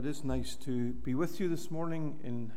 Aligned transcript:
it 0.00 0.06
is 0.06 0.24
nice 0.24 0.54
to 0.54 0.92
be 0.92 1.14
with 1.14 1.40
you 1.40 1.46
this 1.46 1.70
morning 1.70 2.18
in 2.24 2.50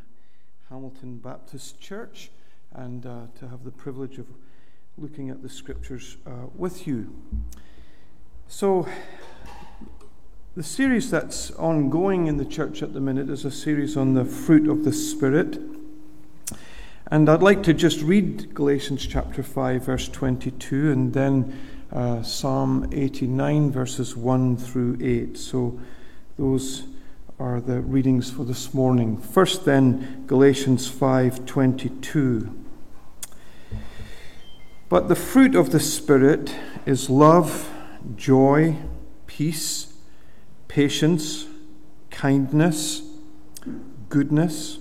Hamilton 0.69 1.17
Baptist 1.17 1.77
Church 1.77 2.31
and 2.71 3.05
uh, 3.05 3.23
to 3.37 3.49
have 3.49 3.65
the 3.65 3.71
privilege 3.71 4.17
of 4.17 4.27
looking 4.97 5.29
at 5.29 5.41
the 5.43 5.49
scriptures 5.49 6.15
uh, 6.25 6.47
with 6.55 6.87
you. 6.87 7.13
So, 8.47 8.87
the 10.55 10.63
series 10.63 11.11
that's 11.11 11.51
ongoing 11.51 12.27
in 12.27 12.37
the 12.37 12.45
church 12.45 12.81
at 12.81 12.93
the 12.93 13.01
minute 13.01 13.29
is 13.29 13.43
a 13.43 13.51
series 13.51 13.97
on 13.97 14.13
the 14.13 14.23
fruit 14.23 14.69
of 14.69 14.85
the 14.85 14.93
Spirit. 14.93 15.59
And 17.07 17.27
I'd 17.27 17.43
like 17.43 17.61
to 17.63 17.73
just 17.73 18.01
read 18.03 18.53
Galatians 18.53 19.05
chapter 19.05 19.43
5, 19.43 19.83
verse 19.83 20.07
22, 20.07 20.93
and 20.93 21.11
then 21.11 21.59
uh, 21.91 22.23
Psalm 22.23 22.87
89, 22.93 23.69
verses 23.69 24.15
1 24.15 24.55
through 24.55 24.97
8. 25.01 25.37
So, 25.37 25.77
those 26.39 26.85
are 27.39 27.59
the 27.59 27.81
readings 27.81 28.29
for 28.29 28.45
this 28.45 28.73
morning. 28.73 29.17
First 29.17 29.65
then 29.65 30.23
Galatians 30.27 30.87
5:22. 30.87 32.53
But 34.87 35.07
the 35.07 35.15
fruit 35.15 35.55
of 35.55 35.71
the 35.71 35.79
spirit 35.79 36.55
is 36.85 37.09
love, 37.09 37.71
joy, 38.15 38.77
peace, 39.25 39.93
patience, 40.67 41.47
kindness, 42.11 43.01
goodness, 44.09 44.77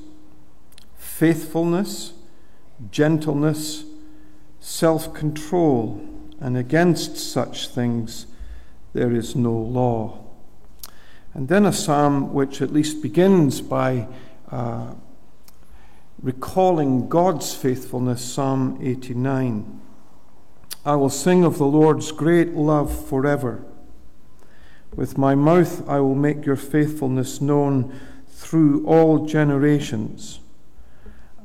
faithfulness, 0.97 2.13
gentleness, 2.91 3.85
self-control, 4.61 6.03
and 6.39 6.57
against 6.59 7.17
such 7.17 7.69
things 7.69 8.27
there 8.93 9.13
is 9.13 9.35
no 9.35 9.53
law. 9.53 10.22
And 11.35 11.49
then 11.49 11.65
a 11.65 11.73
psalm 11.73 12.33
which 12.35 12.61
at 12.61 12.73
least 12.73 13.03
begins 13.03 13.61
by 13.61 14.07
uh, 14.51 14.95
recalling 16.23 17.09
God's 17.09 17.55
faithfulness, 17.55 18.23
Psalm 18.23 18.79
89. 18.83 19.81
I 20.85 20.95
will 20.97 21.11
sing 21.11 21.45
of 21.45 21.59
the 21.59 21.67
Lord's 21.67 22.13
great 22.13 22.55
love 22.55 23.09
forever. 23.09 23.65
With 24.95 25.17
my 25.17 25.35
mouth 25.35 25.89
I 25.89 26.01
will 26.01 26.15
make 26.15 26.45
your 26.45 26.57
faithfulness 26.57 27.41
known 27.41 27.99
through 28.29 28.85
all 28.87 29.25
generations. 29.27 30.41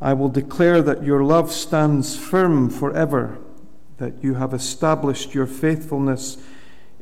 I 0.01 0.13
will 0.13 0.29
declare 0.29 0.81
that 0.81 1.03
your 1.03 1.23
love 1.23 1.51
stands 1.51 2.15
firm 2.15 2.69
forever, 2.69 3.37
that 3.97 4.23
you 4.23 4.35
have 4.35 4.53
established 4.53 5.33
your 5.33 5.47
faithfulness 5.47 6.37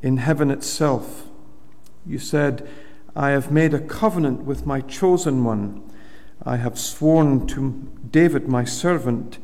in 0.01 0.17
heaven 0.17 0.51
itself. 0.51 1.27
You 2.05 2.19
said, 2.19 2.67
I 3.15 3.29
have 3.29 3.51
made 3.51 3.73
a 3.73 3.79
covenant 3.79 4.41
with 4.41 4.65
my 4.65 4.81
chosen 4.81 5.43
one. 5.43 5.81
I 6.43 6.57
have 6.57 6.77
sworn 6.77 7.47
to 7.47 7.71
David, 8.11 8.47
my 8.47 8.65
servant, 8.65 9.39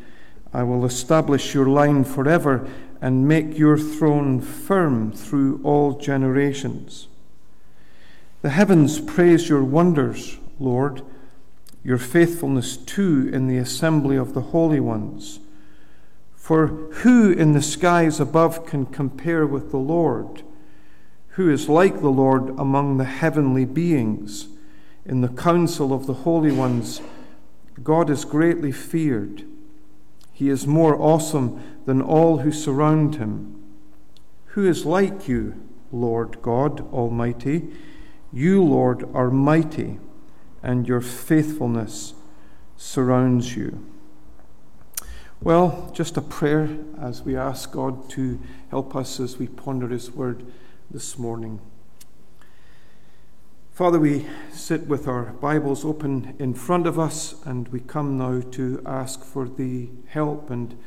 I 0.54 0.64
will 0.64 0.86
establish 0.86 1.54
your 1.54 1.66
line 1.66 2.04
forever 2.04 2.68
and 3.00 3.28
make 3.28 3.58
your 3.58 3.78
throne 3.78 4.42
firm 4.42 5.12
through 5.12 5.62
all 5.64 5.98
generations. 5.98 7.08
The 8.42 8.50
heavens 8.50 9.00
praise 9.00 9.48
your 9.48 9.64
wonders, 9.64 10.38
Lord, 10.60 11.04
your 11.84 11.98
faithfulness 11.98 12.76
too 12.78 13.30
in 13.32 13.48
the 13.48 13.58
assembly 13.58 14.18
of 14.18 14.34
the 14.34 14.42
holy 14.42 14.80
ones. 14.80 15.40
For 16.36 16.68
who 16.68 17.32
in 17.32 17.54
the 17.54 17.62
skies 17.62 18.20
above 18.20 18.66
can 18.66 18.86
compare 18.86 19.48
with 19.48 19.72
the 19.72 19.78
Lord? 19.78 20.44
Who 21.36 21.50
is 21.50 21.70
like 21.70 22.02
the 22.02 22.10
Lord 22.10 22.50
among 22.60 22.98
the 22.98 23.06
heavenly 23.06 23.64
beings? 23.64 24.48
In 25.06 25.22
the 25.22 25.30
council 25.30 25.94
of 25.94 26.06
the 26.06 26.14
holy 26.14 26.52
ones, 26.52 27.02
God 27.82 28.10
is 28.10 28.26
greatly 28.26 28.72
feared. 28.72 29.46
He 30.34 30.50
is 30.50 30.68
more 30.68 30.96
awesome 30.96 31.80
than 31.86 32.02
all 32.02 32.40
who 32.40 32.52
surround 32.52 33.16
him. 33.16 33.64
Who 34.48 34.68
is 34.68 34.86
like 34.86 35.28
you, 35.30 35.56
Lord 35.92 36.42
God 36.42 36.82
Almighty? 36.92 37.70
You, 38.34 38.64
Lord, 38.64 39.08
are 39.14 39.32
mighty, 39.32 40.00
and 40.62 40.88
your 40.88 41.02
faithfulness 41.02 42.14
surrounds 42.76 43.56
you. 43.56 43.86
Well, 45.42 45.92
just 45.94 46.18
a 46.18 46.22
prayer 46.22 46.78
as 47.00 47.24
we 47.24 47.38
ask 47.38 47.72
God 47.72 48.10
to 48.12 48.40
help 48.70 48.96
us 48.96 49.20
as 49.20 49.38
we 49.38 49.48
ponder 49.48 49.88
His 49.88 50.12
word 50.12 50.46
this 50.92 51.18
morning. 51.18 51.62
Father, 53.72 53.98
we 53.98 54.28
sit 54.52 54.88
with 54.88 55.08
our 55.08 55.24
Bibles 55.24 55.86
open 55.86 56.36
in 56.38 56.54
front 56.54 56.86
of 56.86 57.00
us, 57.00 57.36
and 57.46 57.70
we 57.70 57.80
come 57.80 58.18
now 58.18 58.42
to 58.52 58.82
ask 58.86 59.24
for 59.24 59.48
the 59.48 59.90
help 60.08 60.50
and 60.50 60.78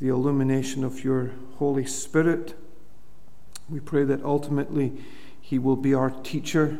the 0.00 0.08
illumination 0.08 0.84
of 0.84 1.02
your 1.02 1.30
Holy 1.56 1.86
Spirit. 1.86 2.58
We 3.70 3.80
pray 3.80 4.04
that 4.04 4.22
ultimately 4.22 4.92
He 5.40 5.58
will 5.58 5.76
be 5.76 5.94
our 5.94 6.10
teacher, 6.10 6.78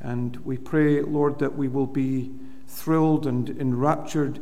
and 0.00 0.38
we 0.46 0.56
pray, 0.56 1.02
Lord, 1.02 1.38
that 1.40 1.58
we 1.58 1.68
will 1.68 1.86
be 1.86 2.32
thrilled 2.66 3.26
and 3.26 3.50
enraptured 3.50 4.40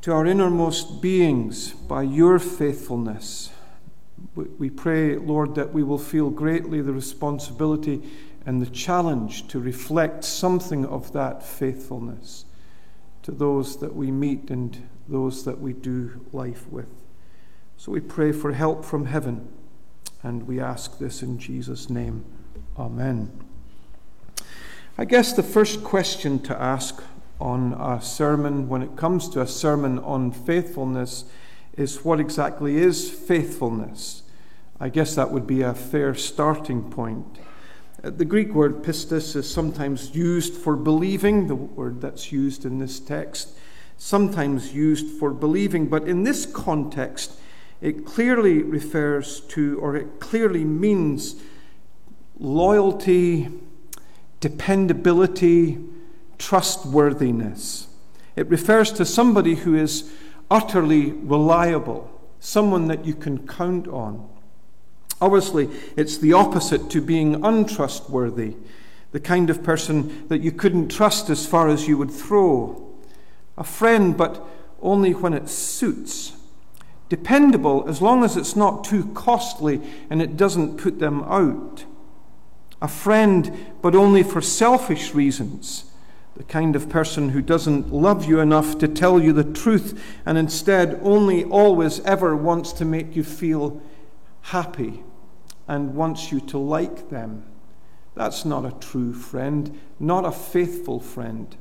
to 0.00 0.12
our 0.12 0.24
innermost 0.24 1.02
beings 1.02 1.72
by 1.72 2.02
your 2.02 2.38
faithfulness 2.38 3.50
we 4.34 4.70
pray, 4.70 5.16
Lord, 5.16 5.54
that 5.54 5.72
we 5.72 5.82
will 5.82 5.98
feel 5.98 6.30
greatly 6.30 6.80
the 6.80 6.92
responsibility 6.92 8.02
and 8.44 8.62
the 8.62 8.70
challenge 8.70 9.48
to 9.48 9.58
reflect 9.58 10.24
something 10.24 10.86
of 10.86 11.12
that 11.12 11.42
faithfulness 11.42 12.44
to 13.22 13.32
those 13.32 13.78
that 13.80 13.94
we 13.94 14.10
meet 14.10 14.50
and 14.50 14.88
those 15.08 15.44
that 15.44 15.60
we 15.60 15.72
do 15.72 16.24
life 16.32 16.66
with. 16.70 16.90
So 17.76 17.92
we 17.92 18.00
pray 18.00 18.32
for 18.32 18.52
help 18.52 18.84
from 18.84 19.06
heaven, 19.06 19.48
and 20.22 20.46
we 20.46 20.60
ask 20.60 20.98
this 20.98 21.22
in 21.22 21.38
Jesus' 21.38 21.90
name. 21.90 22.24
Amen. 22.78 23.30
I 24.96 25.04
guess 25.04 25.32
the 25.32 25.42
first 25.42 25.82
question 25.84 26.38
to 26.44 26.60
ask 26.60 27.02
on 27.40 27.74
a 27.74 28.00
sermon, 28.00 28.68
when 28.68 28.80
it 28.80 28.96
comes 28.96 29.28
to 29.30 29.42
a 29.42 29.46
sermon 29.46 29.98
on 29.98 30.32
faithfulness, 30.32 31.24
is 31.76 32.04
what 32.04 32.20
exactly 32.20 32.76
is 32.76 33.10
faithfulness? 33.10 34.22
I 34.80 34.88
guess 34.88 35.14
that 35.14 35.30
would 35.30 35.46
be 35.46 35.62
a 35.62 35.74
fair 35.74 36.14
starting 36.14 36.90
point. 36.90 37.38
Uh, 38.02 38.10
the 38.10 38.24
Greek 38.24 38.52
word 38.52 38.82
pistis 38.82 39.34
is 39.34 39.50
sometimes 39.50 40.14
used 40.14 40.54
for 40.54 40.76
believing, 40.76 41.46
the 41.46 41.54
word 41.54 42.00
that's 42.00 42.30
used 42.30 42.64
in 42.64 42.78
this 42.78 43.00
text, 43.00 43.50
sometimes 43.96 44.74
used 44.74 45.18
for 45.18 45.30
believing, 45.30 45.86
but 45.86 46.06
in 46.06 46.24
this 46.24 46.44
context, 46.44 47.32
it 47.80 48.04
clearly 48.04 48.62
refers 48.62 49.40
to, 49.40 49.78
or 49.80 49.96
it 49.96 50.20
clearly 50.20 50.64
means 50.64 51.36
loyalty, 52.38 53.48
dependability, 54.40 55.78
trustworthiness. 56.38 57.88
It 58.34 58.48
refers 58.48 58.92
to 58.92 59.04
somebody 59.06 59.54
who 59.56 59.74
is 59.74 60.12
utterly 60.50 61.12
reliable, 61.12 62.10
someone 62.40 62.88
that 62.88 63.04
you 63.04 63.14
can 63.14 63.46
count 63.46 63.88
on. 63.88 64.28
Obviously, 65.20 65.68
it's 65.96 66.18
the 66.18 66.32
opposite 66.32 66.90
to 66.90 67.00
being 67.00 67.44
untrustworthy, 67.44 68.54
the 69.12 69.20
kind 69.20 69.48
of 69.48 69.62
person 69.62 70.28
that 70.28 70.42
you 70.42 70.52
couldn't 70.52 70.88
trust 70.88 71.30
as 71.30 71.46
far 71.46 71.68
as 71.68 71.88
you 71.88 71.96
would 71.96 72.10
throw. 72.10 72.94
A 73.56 73.64
friend, 73.64 74.16
but 74.16 74.46
only 74.82 75.12
when 75.12 75.32
it 75.32 75.48
suits. 75.48 76.32
Dependable 77.08 77.88
as 77.88 78.02
long 78.02 78.24
as 78.24 78.36
it's 78.36 78.56
not 78.56 78.84
too 78.84 79.06
costly 79.14 79.80
and 80.10 80.20
it 80.20 80.36
doesn't 80.36 80.76
put 80.76 80.98
them 80.98 81.22
out. 81.22 81.84
A 82.82 82.88
friend, 82.88 83.74
but 83.80 83.94
only 83.94 84.22
for 84.22 84.42
selfish 84.42 85.14
reasons 85.14 85.90
the 86.36 86.44
kind 86.44 86.76
of 86.76 86.90
person 86.90 87.30
who 87.30 87.40
doesn't 87.40 87.92
love 87.92 88.26
you 88.26 88.40
enough 88.40 88.76
to 88.78 88.86
tell 88.86 89.20
you 89.20 89.32
the 89.32 89.44
truth 89.44 89.98
and 90.26 90.36
instead 90.36 91.00
only 91.02 91.44
always 91.44 92.00
ever 92.00 92.36
wants 92.36 92.72
to 92.74 92.84
make 92.84 93.16
you 93.16 93.24
feel 93.24 93.80
happy 94.42 95.02
and 95.66 95.94
wants 95.94 96.30
you 96.30 96.40
to 96.40 96.58
like 96.58 97.08
them. 97.08 97.44
That's 98.14 98.44
not 98.44 98.66
a 98.66 98.72
true 98.72 99.14
friend, 99.14 99.80
not 99.98 100.26
a 100.26 100.30
faithful 100.30 101.00
friend. 101.00 101.56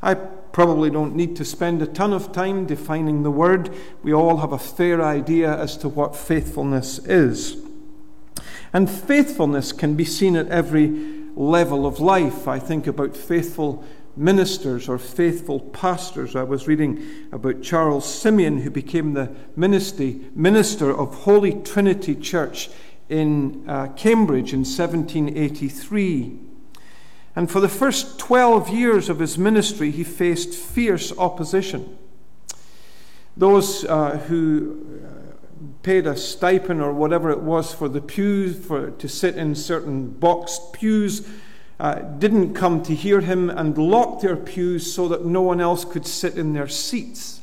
I 0.00 0.14
probably 0.14 0.90
don't 0.90 1.16
need 1.16 1.34
to 1.36 1.44
spend 1.44 1.82
a 1.82 1.86
ton 1.86 2.12
of 2.12 2.30
time 2.30 2.64
defining 2.64 3.24
the 3.24 3.30
word. 3.30 3.74
We 4.04 4.14
all 4.14 4.36
have 4.36 4.52
a 4.52 4.58
fair 4.58 5.02
idea 5.02 5.52
as 5.52 5.76
to 5.78 5.88
what 5.88 6.14
faithfulness 6.14 6.98
is. 7.00 7.56
And 8.72 8.88
faithfulness 8.88 9.72
can 9.72 9.94
be 9.94 10.04
seen 10.04 10.36
at 10.36 10.48
every 10.48 11.15
level 11.36 11.86
of 11.86 12.00
life. 12.00 12.48
I 12.48 12.58
think 12.58 12.86
about 12.86 13.16
faithful 13.16 13.84
ministers 14.16 14.88
or 14.88 14.98
faithful 14.98 15.60
pastors. 15.60 16.34
I 16.34 16.42
was 16.42 16.66
reading 16.66 17.28
about 17.30 17.62
Charles 17.62 18.12
Simeon, 18.12 18.62
who 18.62 18.70
became 18.70 19.12
the 19.12 19.30
ministry, 19.54 20.22
minister 20.34 20.90
of 20.90 21.14
Holy 21.14 21.62
Trinity 21.62 22.14
Church 22.14 22.70
in 23.08 23.68
uh, 23.68 23.88
Cambridge 23.88 24.52
in 24.52 24.60
1783. 24.60 26.38
And 27.36 27.50
for 27.50 27.60
the 27.60 27.68
first 27.68 28.18
12 28.18 28.70
years 28.70 29.10
of 29.10 29.18
his 29.18 29.36
ministry, 29.36 29.90
he 29.90 30.02
faced 30.02 30.54
fierce 30.54 31.16
opposition. 31.18 31.98
Those 33.36 33.84
uh, 33.84 34.16
who 34.28 35.02
paid 35.86 36.04
a 36.04 36.16
stipend 36.16 36.82
or 36.82 36.92
whatever 36.92 37.30
it 37.30 37.40
was 37.40 37.72
for 37.72 37.88
the 37.88 38.00
pews, 38.00 38.58
for, 38.66 38.90
to 38.90 39.08
sit 39.08 39.36
in 39.36 39.54
certain 39.54 40.10
boxed 40.10 40.72
pews, 40.72 41.28
uh, 41.78 41.94
didn't 42.18 42.54
come 42.54 42.82
to 42.82 42.92
hear 42.92 43.20
him 43.20 43.48
and 43.48 43.78
locked 43.78 44.20
their 44.20 44.34
pews 44.34 44.92
so 44.92 45.06
that 45.06 45.24
no 45.24 45.40
one 45.40 45.60
else 45.60 45.84
could 45.84 46.04
sit 46.04 46.36
in 46.36 46.54
their 46.54 46.66
seats. 46.66 47.40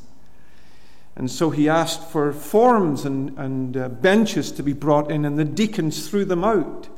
And 1.16 1.30
so 1.30 1.48
he 1.48 1.70
asked 1.70 2.10
for 2.10 2.34
forms 2.34 3.06
and, 3.06 3.34
and 3.38 3.78
uh, 3.78 3.88
benches 3.88 4.52
to 4.52 4.62
be 4.62 4.74
brought 4.74 5.10
in, 5.10 5.24
and 5.24 5.38
the 5.38 5.46
deacons 5.46 6.06
threw 6.06 6.26
them 6.26 6.44
out. 6.44 6.88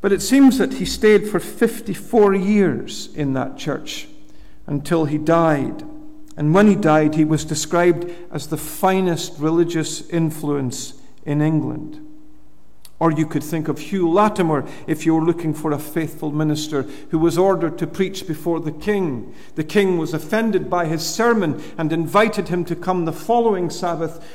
But 0.00 0.12
it 0.12 0.22
seems 0.22 0.58
that 0.58 0.74
he 0.74 0.84
stayed 0.84 1.28
for 1.28 1.40
54 1.40 2.36
years 2.36 3.12
in 3.16 3.32
that 3.32 3.58
church 3.58 4.06
until 4.68 5.06
he 5.06 5.18
died. 5.18 5.82
And 6.36 6.54
when 6.54 6.68
he 6.68 6.74
died, 6.74 7.14
he 7.14 7.24
was 7.24 7.44
described 7.44 8.10
as 8.30 8.48
the 8.48 8.56
finest 8.56 9.38
religious 9.38 10.08
influence 10.10 10.94
in 11.24 11.40
England. 11.40 12.02
Or 12.98 13.10
you 13.10 13.26
could 13.26 13.44
think 13.44 13.68
of 13.68 13.78
Hugh 13.78 14.10
Latimer 14.10 14.66
if 14.86 15.04
you 15.04 15.14
were 15.14 15.24
looking 15.24 15.52
for 15.52 15.72
a 15.72 15.78
faithful 15.78 16.30
minister 16.30 16.82
who 17.10 17.18
was 17.18 17.36
ordered 17.36 17.76
to 17.78 17.86
preach 17.86 18.26
before 18.26 18.60
the 18.60 18.72
king. 18.72 19.34
The 19.54 19.64
king 19.64 19.98
was 19.98 20.14
offended 20.14 20.70
by 20.70 20.86
his 20.86 21.04
sermon 21.04 21.62
and 21.76 21.92
invited 21.92 22.48
him 22.48 22.64
to 22.66 22.76
come 22.76 23.04
the 23.04 23.12
following 23.12 23.68
Sabbath 23.68 24.26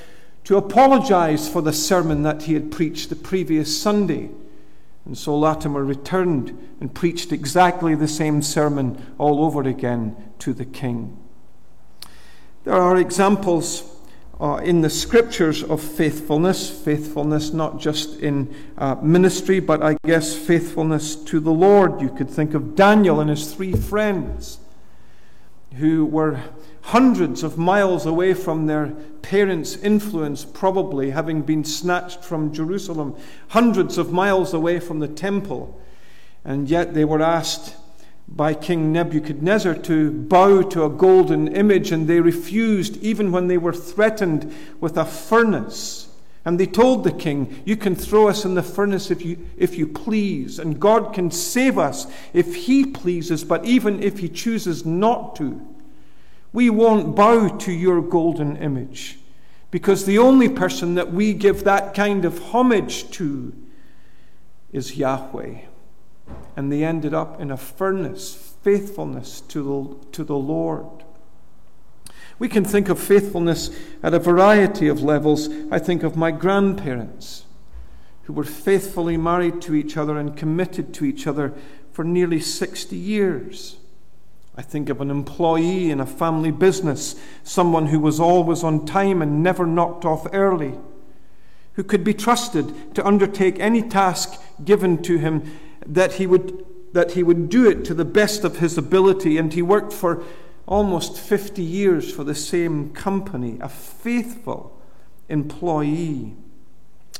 to 0.43 0.57
apologize 0.57 1.49
for 1.49 1.61
the 1.61 1.73
sermon 1.73 2.23
that 2.23 2.43
he 2.43 2.53
had 2.53 2.71
preached 2.71 3.09
the 3.09 3.15
previous 3.15 3.79
Sunday. 3.79 4.29
And 5.05 5.17
so 5.17 5.37
Latimer 5.37 5.83
returned 5.83 6.75
and 6.79 6.93
preached 6.93 7.31
exactly 7.31 7.95
the 7.95 8.07
same 8.07 8.43
sermon 8.43 9.13
all 9.17 9.43
over 9.43 9.63
again 9.63 10.15
to 10.39 10.53
the 10.53 10.65
king. 10.65 11.17
There 12.63 12.75
are 12.75 12.97
examples 12.97 13.83
uh, 14.39 14.57
in 14.57 14.81
the 14.81 14.89
scriptures 14.89 15.63
of 15.63 15.81
faithfulness, 15.81 16.69
faithfulness 16.69 17.53
not 17.53 17.79
just 17.79 18.19
in 18.19 18.53
uh, 18.77 18.95
ministry, 18.95 19.59
but 19.59 19.81
I 19.81 19.97
guess 20.05 20.35
faithfulness 20.35 21.15
to 21.15 21.39
the 21.39 21.51
Lord. 21.51 22.01
You 22.01 22.09
could 22.09 22.29
think 22.29 22.53
of 22.53 22.75
Daniel 22.75 23.19
and 23.19 23.29
his 23.29 23.53
three 23.53 23.73
friends 23.73 24.59
who 25.77 26.05
were 26.05 26.39
hundreds 26.81 27.43
of 27.43 27.57
miles 27.57 28.05
away 28.05 28.33
from 28.33 28.67
their 28.67 28.87
parents' 29.21 29.77
influence, 29.77 30.45
probably 30.45 31.11
having 31.11 31.41
been 31.41 31.63
snatched 31.63 32.23
from 32.23 32.53
Jerusalem, 32.53 33.15
hundreds 33.49 33.97
of 33.97 34.11
miles 34.11 34.53
away 34.53 34.79
from 34.79 34.99
the 34.99 35.07
temple, 35.07 35.79
and 36.43 36.69
yet 36.69 36.93
they 36.93 37.05
were 37.05 37.21
asked 37.21 37.75
by 38.35 38.53
King 38.53 38.93
Nebuchadnezzar 38.93 39.75
to 39.75 40.11
bow 40.11 40.61
to 40.61 40.85
a 40.85 40.89
golden 40.89 41.49
image, 41.49 41.91
and 41.91 42.07
they 42.07 42.21
refused 42.21 42.97
even 42.97 43.31
when 43.31 43.47
they 43.47 43.57
were 43.57 43.73
threatened 43.73 44.53
with 44.79 44.97
a 44.97 45.05
furnace. 45.05 46.07
And 46.45 46.59
they 46.59 46.65
told 46.65 47.03
the 47.03 47.11
king, 47.11 47.61
You 47.65 47.75
can 47.75 47.93
throw 47.93 48.29
us 48.29 48.45
in 48.45 48.55
the 48.55 48.63
furnace 48.63 49.11
if 49.11 49.23
you, 49.23 49.37
if 49.57 49.77
you 49.77 49.85
please, 49.85 50.59
and 50.59 50.79
God 50.79 51.13
can 51.13 51.29
save 51.29 51.77
us 51.77 52.07
if 52.33 52.55
he 52.55 52.85
pleases, 52.85 53.43
but 53.43 53.65
even 53.65 54.01
if 54.01 54.19
he 54.19 54.29
chooses 54.29 54.85
not 54.85 55.35
to, 55.35 55.61
we 56.53 56.69
won't 56.69 57.15
bow 57.15 57.49
to 57.49 57.71
your 57.71 58.01
golden 58.01 58.57
image, 58.57 59.19
because 59.71 60.05
the 60.05 60.17
only 60.17 60.49
person 60.49 60.95
that 60.95 61.11
we 61.11 61.33
give 61.33 61.63
that 61.65 61.93
kind 61.93 62.25
of 62.25 62.39
homage 62.39 63.11
to 63.11 63.53
is 64.71 64.97
Yahweh 64.97 65.65
and 66.55 66.71
they 66.71 66.83
ended 66.83 67.13
up 67.13 67.39
in 67.39 67.51
a 67.51 67.57
furnace, 67.57 68.55
faithfulness 68.61 69.41
to 69.41 69.63
the, 69.63 70.11
to 70.11 70.23
the 70.23 70.37
Lord. 70.37 71.03
We 72.39 72.49
can 72.49 72.65
think 72.65 72.89
of 72.89 72.99
faithfulness 72.99 73.69
at 74.01 74.13
a 74.13 74.19
variety 74.19 74.87
of 74.87 75.03
levels. 75.03 75.47
I 75.69 75.79
think 75.79 76.01
of 76.03 76.15
my 76.15 76.31
grandparents, 76.31 77.45
who 78.23 78.33
were 78.33 78.43
faithfully 78.43 79.15
married 79.15 79.61
to 79.61 79.75
each 79.75 79.95
other 79.95 80.17
and 80.17 80.35
committed 80.35 80.93
to 80.95 81.05
each 81.05 81.27
other 81.27 81.53
for 81.91 82.03
nearly 82.03 82.39
60 82.39 82.95
years. 82.95 83.77
I 84.55 84.61
think 84.61 84.89
of 84.89 85.01
an 85.01 85.09
employee 85.09 85.91
in 85.91 85.99
a 85.99 86.05
family 86.05 86.51
business, 86.51 87.15
someone 87.43 87.87
who 87.87 87.99
was 87.99 88.19
always 88.19 88.63
on 88.63 88.85
time 88.85 89.21
and 89.21 89.41
never 89.41 89.65
knocked 89.65 90.03
off 90.03 90.27
early, 90.33 90.73
who 91.73 91.83
could 91.83 92.03
be 92.03 92.13
trusted 92.13 92.95
to 92.95 93.05
undertake 93.05 93.59
any 93.59 93.81
task 93.81 94.41
given 94.63 95.01
to 95.03 95.17
him 95.17 95.43
that 95.85 96.13
he 96.13 96.27
would 96.27 96.65
that 96.93 97.11
he 97.11 97.23
would 97.23 97.49
do 97.49 97.69
it 97.69 97.85
to 97.85 97.93
the 97.93 98.05
best 98.05 98.43
of 98.43 98.57
his 98.57 98.77
ability. 98.77 99.37
And 99.37 99.53
he 99.53 99.61
worked 99.61 99.93
for 99.93 100.23
almost 100.67 101.17
50 101.17 101.61
years 101.61 102.13
for 102.13 102.23
the 102.23 102.35
same 102.35 102.91
company 102.91 103.57
a 103.61 103.69
faithful 103.69 104.79
employee. 105.29 106.35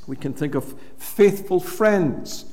We 0.07 0.15
can 0.15 0.33
think 0.33 0.55
of 0.55 0.75
faithful 0.97 1.59
friends. 1.59 2.45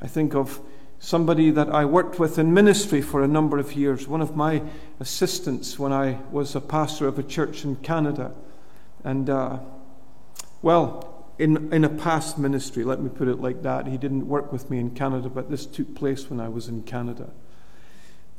I 0.00 0.06
think 0.06 0.34
of 0.34 0.60
somebody 1.00 1.50
that 1.50 1.68
i 1.68 1.84
worked 1.84 2.18
with 2.18 2.38
in 2.38 2.54
ministry 2.54 3.02
for 3.02 3.22
a 3.22 3.28
number 3.28 3.58
of 3.58 3.74
years 3.74 4.08
one 4.08 4.22
of 4.22 4.34
my 4.34 4.62
assistants 5.00 5.78
when 5.78 5.92
i 5.92 6.18
was 6.30 6.54
a 6.54 6.60
pastor 6.60 7.06
of 7.06 7.18
a 7.18 7.22
church 7.22 7.62
in 7.62 7.76
canada. 7.76 8.32
And 9.02 9.28
uh, 9.28 9.58
well 10.62 11.13
in, 11.38 11.72
in 11.72 11.84
a 11.84 11.88
past 11.88 12.38
ministry, 12.38 12.84
let 12.84 13.00
me 13.00 13.08
put 13.08 13.28
it 13.28 13.40
like 13.40 13.62
that. 13.62 13.86
He 13.86 13.96
didn't 13.96 14.28
work 14.28 14.52
with 14.52 14.70
me 14.70 14.78
in 14.78 14.90
Canada, 14.90 15.28
but 15.28 15.50
this 15.50 15.66
took 15.66 15.94
place 15.94 16.30
when 16.30 16.40
I 16.40 16.48
was 16.48 16.68
in 16.68 16.82
Canada. 16.82 17.30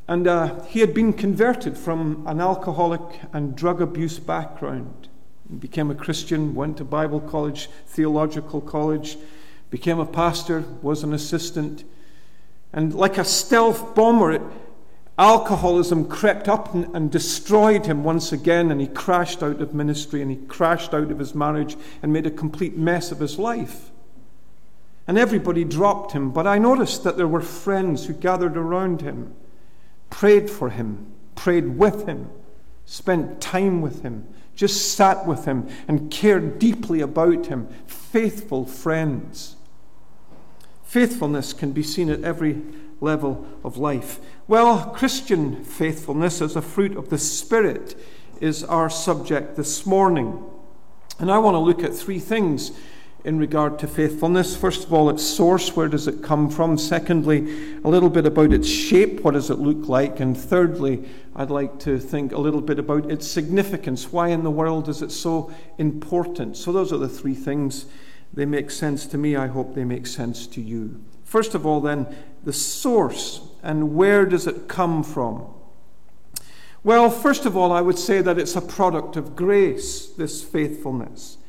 And 0.08 0.28
uh, 0.28 0.64
he 0.66 0.82
had 0.82 0.94
been 0.94 1.14
converted 1.14 1.78
from 1.78 2.24
an 2.28 2.40
alcoholic 2.40 3.02
and 3.34 3.56
drug 3.56 3.82
abuse 3.82 4.20
background. 4.20 5.10
He 5.50 5.56
became 5.56 5.90
a 5.92 5.96
Christian, 5.96 6.56
went 6.56 6.78
to 6.78 6.84
Bible 6.84 7.20
college, 7.20 7.70
theological 7.88 8.62
college, 8.62 9.18
became 9.70 10.00
a 10.00 10.06
pastor, 10.06 10.64
was 10.82 11.04
an 11.04 11.14
assistant. 11.14 11.84
And 12.72 12.94
like 12.94 13.18
a 13.18 13.26
stealth 13.26 13.96
bomber, 13.96 14.32
it, 14.34 14.42
alcoholism 15.18 16.08
crept 16.08 16.50
up 16.50 16.74
and, 16.74 16.94
and, 16.96 17.12
destroyed 17.12 17.86
him 17.86 18.04
once 18.04 18.32
again, 18.32 18.72
and 18.72 18.82
he 18.82 18.88
crashed 18.88 19.42
out 19.42 19.62
of 19.62 19.74
ministry 19.74 20.22
and 20.22 20.30
he 20.30 20.38
crashed 20.38 20.94
out 20.94 21.12
of 21.12 21.20
his 21.20 21.34
marriage 21.34 21.78
and 22.04 22.12
made 22.12 22.26
a 22.26 22.32
complete 22.32 22.78
mess 22.78 23.12
of 23.12 23.20
his 23.20 23.40
life. 23.40 23.92
And 25.08 25.18
everybody 25.18 25.64
dropped 25.64 26.14
him, 26.14 26.32
but 26.32 26.48
I 26.48 26.58
noticed 26.58 27.04
that 27.04 27.16
there 27.16 27.28
were 27.28 27.42
friends 27.42 28.06
who 28.06 28.14
gathered 28.14 28.58
around 28.58 29.02
him, 29.02 29.34
prayed 30.10 30.50
for 30.50 30.70
him, 30.70 31.14
prayed 31.36 31.78
with 31.78 32.08
him, 32.08 32.30
spent 32.86 33.40
time 33.40 33.82
with 33.82 34.02
him, 34.02 34.28
just 34.56 34.94
sat 34.96 35.26
with 35.26 35.46
him, 35.46 35.68
and 35.88 36.10
cared 36.10 36.60
deeply 36.60 37.02
about 37.02 37.48
him. 37.48 37.68
Faithful 37.86 38.66
friends. 38.66 39.56
Faithfulness 40.84 41.54
can 41.54 41.72
be 41.72 41.84
seen 41.84 42.10
at 42.10 42.24
every 42.24 42.62
level 43.02 43.46
of 43.64 43.78
life. 43.78 44.20
Well, 44.48 44.92
Christian 44.92 45.64
faithfulness 45.64 46.42
as 46.42 46.56
a 46.56 46.62
fruit 46.62 46.96
of 46.96 47.10
the 47.10 47.18
Spirit 47.18 47.98
is 48.42 48.64
our 48.64 48.90
subject 48.90 49.56
this 49.56 49.86
morning. 49.86 50.44
And 51.20 51.32
I 51.32 51.38
want 51.38 51.56
to 51.56 51.60
look 51.60 51.84
at 51.84 51.96
three 51.96 52.20
things 52.20 52.72
in 53.26 53.40
regard 53.40 53.80
to 53.80 53.88
faithfulness. 53.88 54.56
First 54.56 54.86
of 54.86 54.94
all, 54.94 55.10
its 55.10 55.24
source, 55.24 55.76
where 55.76 55.88
does 55.88 56.08
it 56.08 56.22
come 56.22 56.50
from? 56.50 56.78
Secondly, 56.78 57.80
a 57.84 57.90
little 57.90 58.10
bit 58.10 58.28
about 58.28 58.54
its 58.54 58.68
shape, 58.68 59.22
what 59.22 59.34
does 59.34 59.50
it 59.50 59.58
look 59.58 59.90
like? 59.90 60.20
And 60.20 60.38
thirdly, 60.38 61.10
I'd 61.36 61.50
like 61.50 61.80
to 61.80 61.98
think 61.98 62.32
a 62.32 62.38
little 62.38 62.62
bit 62.62 62.78
about 62.78 63.10
its 63.10 63.28
significance. 63.28 64.12
Why 64.12 64.28
in 64.28 64.44
the 64.44 64.52
world 64.52 64.88
is 64.88 65.02
it 65.02 65.12
so 65.12 65.52
important? 65.80 66.56
So, 66.56 66.72
those 66.72 66.94
are 66.94 66.98
the 66.98 67.10
three 67.10 67.34
things. 67.34 67.88
They 68.32 68.46
make 68.46 68.70
sense 68.70 69.08
to 69.08 69.18
me. 69.18 69.36
I 69.36 69.48
hope 69.48 69.74
they 69.74 69.86
make 69.86 70.06
sense 70.06 70.46
to 70.48 70.62
you. 70.62 71.04
First 71.24 71.56
of 71.56 71.66
all, 71.66 71.82
then, 71.82 72.16
the 72.46 72.54
source 72.54 73.42
and 73.62 73.96
where 73.96 74.26
does 74.26 74.48
it 74.48 74.68
come 74.68 75.04
from? 75.04 75.48
Well, 76.84 77.10
first 77.10 77.48
of 77.48 77.58
all, 77.58 77.72
I 77.72 77.82
would 77.82 77.98
say 77.98 78.22
that 78.22 78.38
it's 78.38 78.56
a 78.56 78.62
product 78.62 79.18
of 79.18 79.36
grace, 79.36 80.06
this 80.06 80.44
faithfulness. 80.44 81.40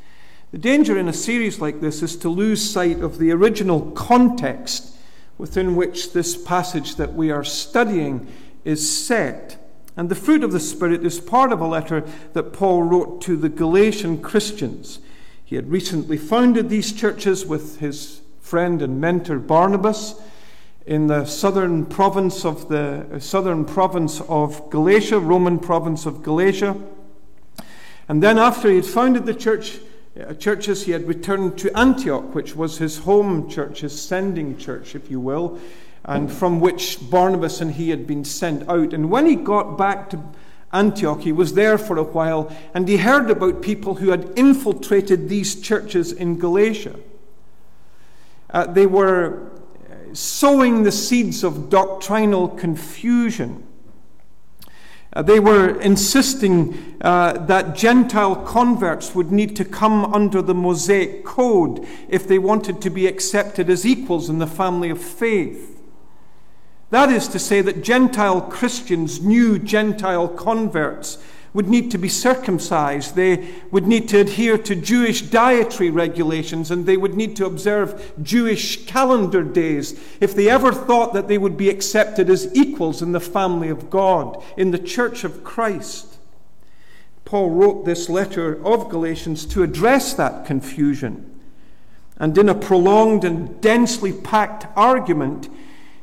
The 0.50 0.58
danger 0.58 0.96
in 0.96 1.08
a 1.08 1.12
series 1.12 1.60
like 1.60 1.80
this 1.80 2.02
is 2.02 2.16
to 2.16 2.30
lose 2.30 2.68
sight 2.68 3.00
of 3.00 3.18
the 3.18 3.30
original 3.32 3.90
context 3.90 4.96
within 5.36 5.76
which 5.76 6.14
this 6.14 6.42
passage 6.42 6.96
that 6.96 7.12
we 7.12 7.30
are 7.30 7.44
studying 7.44 8.26
is 8.64 9.06
set. 9.06 9.62
And 9.94 10.08
the 10.08 10.14
fruit 10.14 10.42
of 10.42 10.52
the 10.52 10.60
Spirit 10.60 11.04
is 11.04 11.20
part 11.20 11.52
of 11.52 11.60
a 11.60 11.66
letter 11.66 12.04
that 12.32 12.54
Paul 12.54 12.84
wrote 12.84 13.20
to 13.22 13.36
the 13.36 13.50
Galatian 13.50 14.22
Christians. 14.22 15.00
He 15.44 15.56
had 15.56 15.70
recently 15.70 16.16
founded 16.16 16.70
these 16.70 16.92
churches 16.92 17.44
with 17.44 17.80
his 17.80 18.22
friend 18.40 18.80
and 18.80 19.00
mentor 19.00 19.38
Barnabas 19.38 20.14
in 20.86 21.08
the 21.08 21.24
southern 21.24 21.84
province 21.84 22.44
of 22.44 22.68
the 22.68 23.18
southern 23.18 23.64
province 23.64 24.20
of 24.22 24.70
Galatia, 24.70 25.18
Roman 25.18 25.58
province 25.58 26.06
of 26.06 26.22
Galatia. 26.22 26.76
And 28.08 28.22
then 28.22 28.38
after 28.38 28.70
he 28.70 28.76
had 28.76 28.86
founded 28.86 29.26
the 29.26 29.34
church, 29.34 29.78
uh, 30.18 30.32
churches, 30.34 30.86
he 30.86 30.92
had 30.92 31.08
returned 31.08 31.58
to 31.58 31.76
Antioch, 31.76 32.34
which 32.34 32.54
was 32.54 32.78
his 32.78 32.98
home 32.98 33.50
church, 33.50 33.80
his 33.80 34.00
sending 34.00 34.56
church, 34.56 34.94
if 34.94 35.10
you 35.10 35.20
will. 35.20 35.58
and 36.06 36.30
from 36.32 36.60
which 36.60 36.98
Barnabas 37.10 37.60
and 37.60 37.72
he 37.72 37.90
had 37.90 38.06
been 38.06 38.24
sent 38.24 38.68
out. 38.68 38.92
And 38.92 39.10
when 39.10 39.26
he 39.26 39.34
got 39.34 39.76
back 39.76 40.08
to 40.10 40.22
Antioch, 40.72 41.20
he 41.20 41.32
was 41.32 41.54
there 41.54 41.76
for 41.78 41.98
a 41.98 42.04
while, 42.04 42.54
and 42.74 42.86
he 42.86 42.98
heard 42.98 43.30
about 43.30 43.60
people 43.60 43.96
who 43.96 44.10
had 44.10 44.32
infiltrated 44.36 45.28
these 45.28 45.60
churches 45.60 46.12
in 46.12 46.38
Galatia. 46.38 46.94
Uh, 48.50 48.66
they 48.66 48.86
were 48.86 49.50
sowing 50.12 50.82
the 50.82 50.92
seeds 50.92 51.42
of 51.44 51.70
doctrinal 51.70 52.48
confusion. 52.48 53.66
Uh, 55.12 55.22
they 55.22 55.40
were 55.40 55.80
insisting 55.80 56.98
uh, 57.00 57.32
that 57.46 57.74
Gentile 57.74 58.36
converts 58.36 59.14
would 59.14 59.32
need 59.32 59.56
to 59.56 59.64
come 59.64 60.04
under 60.12 60.42
the 60.42 60.54
Mosaic 60.54 61.24
Code 61.24 61.86
if 62.08 62.28
they 62.28 62.38
wanted 62.38 62.82
to 62.82 62.90
be 62.90 63.06
accepted 63.06 63.70
as 63.70 63.86
equals 63.86 64.28
in 64.28 64.38
the 64.38 64.46
family 64.46 64.90
of 64.90 65.00
faith. 65.00 65.80
That 66.90 67.10
is 67.10 67.28
to 67.28 67.38
say, 67.38 67.62
that 67.62 67.82
Gentile 67.82 68.42
Christians, 68.42 69.22
new 69.22 69.58
Gentile 69.58 70.28
converts, 70.28 71.18
would 71.56 71.70
need 71.70 71.90
to 71.90 71.96
be 71.96 72.08
circumcised. 72.10 73.16
They 73.16 73.48
would 73.70 73.86
need 73.86 74.10
to 74.10 74.20
adhere 74.20 74.58
to 74.58 74.76
Jewish 74.76 75.22
dietary 75.22 75.88
regulations 75.88 76.70
and 76.70 76.84
they 76.84 76.98
would 76.98 77.14
need 77.14 77.34
to 77.36 77.46
observe 77.46 78.12
Jewish 78.22 78.84
calendar 78.84 79.42
days 79.42 79.98
if 80.20 80.34
they 80.34 80.50
ever 80.50 80.70
thought 80.70 81.14
that 81.14 81.28
they 81.28 81.38
would 81.38 81.56
be 81.56 81.70
accepted 81.70 82.28
as 82.28 82.54
equals 82.54 83.00
in 83.00 83.12
the 83.12 83.20
family 83.20 83.70
of 83.70 83.88
God, 83.88 84.44
in 84.58 84.70
the 84.70 84.78
church 84.78 85.24
of 85.24 85.44
Christ. 85.44 86.18
Paul 87.24 87.48
wrote 87.48 87.86
this 87.86 88.10
letter 88.10 88.62
of 88.62 88.90
Galatians 88.90 89.46
to 89.46 89.62
address 89.62 90.12
that 90.12 90.44
confusion. 90.44 91.40
And 92.18 92.36
in 92.36 92.50
a 92.50 92.54
prolonged 92.54 93.24
and 93.24 93.62
densely 93.62 94.12
packed 94.12 94.66
argument, 94.76 95.48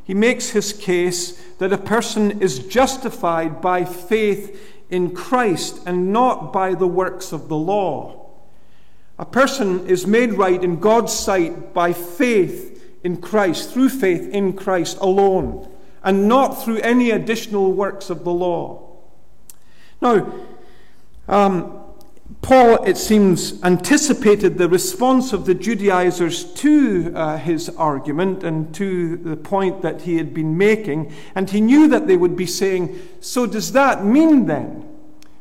he 0.04 0.16
makes 0.16 0.50
his 0.50 0.74
case 0.74 1.40
that 1.60 1.72
a 1.72 1.78
person 1.78 2.42
is 2.42 2.58
justified 2.58 3.62
by 3.62 3.86
faith 3.86 4.73
in 4.94 5.16
Christ 5.16 5.82
and 5.88 6.14
not 6.14 6.54
by 6.54 6.76
the 6.76 6.88
works 6.88 7.32
of 7.34 7.48
the 7.48 7.58
law. 7.58 8.30
A 9.18 9.26
person 9.26 9.88
is 9.88 10.06
made 10.06 10.34
right 10.34 10.64
in 10.64 10.80
God's 10.80 11.12
sight 11.12 11.74
by 11.74 11.94
faith 11.94 13.00
in 13.04 13.18
Christ, 13.18 13.72
through 13.72 13.90
faith 13.90 14.30
in 14.30 14.54
Christ 14.54 14.98
alone, 15.02 15.70
and 16.04 16.28
not 16.28 16.64
through 16.64 16.78
any 16.78 17.10
additional 17.10 17.74
works 17.74 18.12
of 18.12 18.24
the 18.24 18.32
law. 18.32 18.98
Now, 20.00 20.32
um, 21.28 21.83
Paul, 22.42 22.84
it 22.84 22.98
seems, 22.98 23.62
anticipated 23.64 24.58
the 24.58 24.70
response 24.70 25.34
of 25.34 25.46
the 25.46 25.54
Judaizers 25.54 26.46
to 26.56 27.12
uh, 27.16 27.38
his 27.38 27.70
argument 27.70 28.44
and 28.44 28.74
to 28.76 29.18
the 29.18 29.36
point 29.36 29.82
that 29.82 30.02
he 30.02 30.18
had 30.18 30.34
been 30.34 30.58
making, 30.58 31.14
and 31.36 31.50
he 31.50 31.62
knew 31.62 31.88
that 31.90 32.08
they 32.08 32.18
would 32.18 32.36
be 32.36 32.46
saying, 32.46 32.98
So, 33.20 33.46
does 33.46 33.74
that 33.74 34.06
mean 34.06 34.46
then 34.46 34.88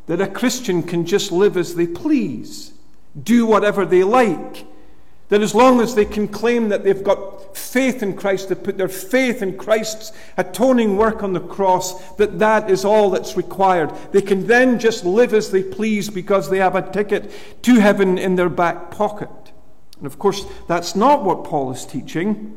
that 0.06 0.20
a 0.20 0.26
Christian 0.26 0.82
can 0.82 1.06
just 1.06 1.32
live 1.32 1.56
as 1.56 1.75
they 1.75 1.87
please, 1.87 2.72
do 3.20 3.46
whatever 3.46 3.84
they 3.84 4.04
like? 4.04 4.66
That 5.28 5.40
as 5.40 5.54
long 5.54 5.80
as 5.80 5.94
they 5.94 6.04
can 6.04 6.28
claim 6.28 6.68
that 6.68 6.84
they've 6.84 7.02
got 7.02 7.41
faith 7.54 8.02
in 8.02 8.14
Christ, 8.16 8.49
they 8.49 8.54
put 8.54 8.78
their 8.78 8.88
faith 8.88 9.42
in 9.42 9.56
Christ's 9.56 10.12
atoning 10.37 10.97
work 10.97 11.23
on 11.23 11.32
the 11.32 11.40
cross, 11.40 12.14
that 12.14 12.38
that 12.38 12.71
is 12.71 12.85
all 12.85 13.11
that's 13.11 13.37
required. 13.37 13.92
They 14.12 14.23
can 14.23 14.47
then 14.47 14.78
just 14.78 15.04
live 15.04 15.35
as 15.35 15.50
they 15.50 15.62
please 15.62 16.09
because 16.09 16.50
they 16.50 16.59
have 16.59 16.75
a 16.75 16.90
ticket 16.90 17.30
to 17.62 17.80
heaven 17.80 18.18
in 18.18 18.37
their 18.37 18.49
back 18.49 18.90
pocket. 18.90 19.30
And 19.99 20.06
of 20.06 20.18
course, 20.18 20.44
that's 20.68 20.97
not 20.97 21.25
what 21.25 21.44
Paul 21.44 21.73
is 21.73 21.87
teaching. 21.87 22.56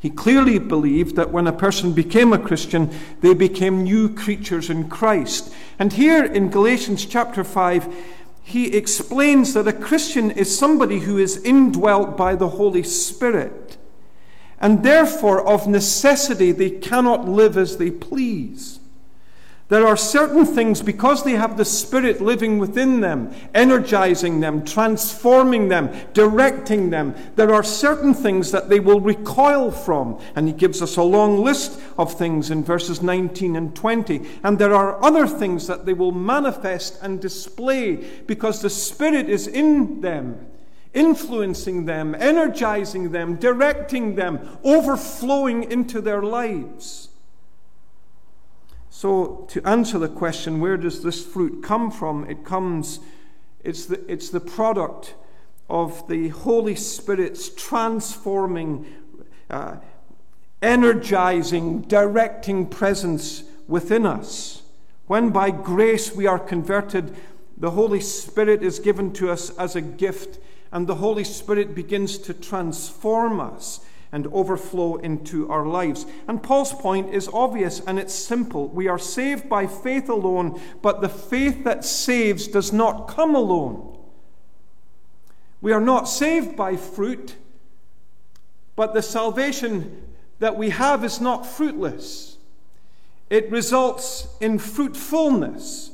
He 0.00 0.10
clearly 0.10 0.58
believed 0.58 1.16
that 1.16 1.32
when 1.32 1.46
a 1.46 1.52
person 1.52 1.92
became 1.92 2.32
a 2.32 2.38
Christian, 2.38 2.90
they 3.20 3.34
became 3.34 3.82
new 3.82 4.14
creatures 4.14 4.70
in 4.70 4.88
Christ. 4.88 5.52
And 5.78 5.92
here 5.92 6.24
in 6.24 6.50
Galatians 6.50 7.04
chapter 7.04 7.42
5, 7.42 7.94
he 8.42 8.76
explains 8.76 9.54
that 9.54 9.66
a 9.68 9.72
Christian 9.72 10.30
is 10.30 10.56
somebody 10.56 11.00
who 11.00 11.18
is 11.18 11.42
indwelt 11.44 12.16
by 12.16 12.36
the 12.36 12.48
Holy 12.48 12.84
Spirit. 12.84 13.77
And 14.60 14.82
therefore, 14.82 15.46
of 15.46 15.68
necessity, 15.68 16.52
they 16.52 16.70
cannot 16.70 17.28
live 17.28 17.56
as 17.56 17.76
they 17.76 17.90
please. 17.90 18.78
There 19.68 19.86
are 19.86 19.98
certain 19.98 20.46
things, 20.46 20.80
because 20.80 21.24
they 21.24 21.32
have 21.32 21.58
the 21.58 21.64
Spirit 21.64 22.22
living 22.22 22.58
within 22.58 23.00
them, 23.00 23.34
energizing 23.54 24.40
them, 24.40 24.64
transforming 24.64 25.68
them, 25.68 25.94
directing 26.14 26.88
them, 26.88 27.14
there 27.36 27.52
are 27.52 27.62
certain 27.62 28.14
things 28.14 28.50
that 28.50 28.70
they 28.70 28.80
will 28.80 29.00
recoil 29.00 29.70
from. 29.70 30.18
And 30.34 30.48
he 30.48 30.54
gives 30.54 30.80
us 30.80 30.96
a 30.96 31.02
long 31.02 31.44
list 31.44 31.78
of 31.98 32.14
things 32.14 32.50
in 32.50 32.64
verses 32.64 33.02
19 33.02 33.56
and 33.56 33.76
20. 33.76 34.26
And 34.42 34.58
there 34.58 34.74
are 34.74 35.04
other 35.04 35.26
things 35.26 35.66
that 35.66 35.84
they 35.84 35.92
will 35.92 36.12
manifest 36.12 36.98
and 37.02 37.20
display 37.20 37.96
because 38.26 38.62
the 38.62 38.70
Spirit 38.70 39.28
is 39.28 39.46
in 39.46 40.00
them 40.00 40.47
influencing 40.94 41.84
them, 41.84 42.14
energizing 42.18 43.12
them, 43.12 43.36
directing 43.36 44.14
them, 44.14 44.58
overflowing 44.64 45.70
into 45.70 46.00
their 46.00 46.22
lives. 46.22 47.08
So, 48.90 49.46
to 49.50 49.62
answer 49.64 49.98
the 49.98 50.08
question, 50.08 50.60
where 50.60 50.76
does 50.76 51.02
this 51.02 51.24
fruit 51.24 51.62
come 51.62 51.90
from? 51.90 52.28
It 52.28 52.44
comes, 52.44 53.00
it's 53.62 53.86
the, 53.86 54.04
it's 54.10 54.30
the 54.30 54.40
product 54.40 55.14
of 55.70 56.08
the 56.08 56.28
Holy 56.28 56.74
Spirit's 56.74 57.48
transforming, 57.50 58.86
uh, 59.50 59.76
energizing, 60.62 61.82
directing 61.82 62.66
presence 62.66 63.44
within 63.68 64.04
us. 64.06 64.62
When 65.06 65.30
by 65.30 65.50
grace 65.50 66.14
we 66.14 66.26
are 66.26 66.38
converted, 66.38 67.14
the 67.56 67.70
Holy 67.72 68.00
Spirit 68.00 68.62
is 68.62 68.78
given 68.78 69.12
to 69.14 69.30
us 69.30 69.50
as 69.56 69.76
a 69.76 69.80
gift, 69.80 70.38
and 70.72 70.86
the 70.86 70.96
Holy 70.96 71.24
Spirit 71.24 71.74
begins 71.74 72.18
to 72.18 72.34
transform 72.34 73.40
us 73.40 73.80
and 74.12 74.26
overflow 74.28 74.96
into 74.96 75.50
our 75.50 75.66
lives. 75.66 76.06
And 76.26 76.42
Paul's 76.42 76.72
point 76.72 77.14
is 77.14 77.28
obvious 77.32 77.80
and 77.80 77.98
it's 77.98 78.14
simple. 78.14 78.68
We 78.68 78.88
are 78.88 78.98
saved 78.98 79.48
by 79.48 79.66
faith 79.66 80.08
alone, 80.08 80.60
but 80.82 81.00
the 81.00 81.08
faith 81.08 81.64
that 81.64 81.84
saves 81.84 82.48
does 82.48 82.72
not 82.72 83.08
come 83.08 83.34
alone. 83.34 83.98
We 85.60 85.72
are 85.72 85.80
not 85.80 86.08
saved 86.08 86.56
by 86.56 86.76
fruit, 86.76 87.36
but 88.76 88.94
the 88.94 89.02
salvation 89.02 90.04
that 90.38 90.56
we 90.56 90.70
have 90.70 91.04
is 91.04 91.20
not 91.20 91.44
fruitless. 91.44 92.36
It 93.28 93.50
results 93.50 94.28
in 94.40 94.58
fruitfulness. 94.58 95.90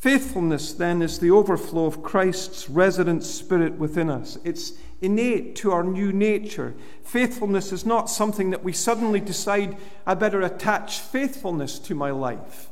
Faithfulness, 0.00 0.72
then, 0.72 1.02
is 1.02 1.18
the 1.18 1.30
overflow 1.30 1.84
of 1.84 2.02
Christ's 2.02 2.70
resident 2.70 3.22
spirit 3.22 3.74
within 3.74 4.08
us. 4.08 4.38
It's 4.44 4.72
innate 5.02 5.54
to 5.56 5.72
our 5.72 5.84
new 5.84 6.10
nature. 6.10 6.72
Faithfulness 7.04 7.70
is 7.70 7.84
not 7.84 8.08
something 8.08 8.48
that 8.48 8.64
we 8.64 8.72
suddenly 8.72 9.20
decide, 9.20 9.76
I 10.06 10.14
better 10.14 10.40
attach 10.40 11.00
faithfulness 11.00 11.78
to 11.80 11.94
my 11.94 12.12
life. 12.12 12.70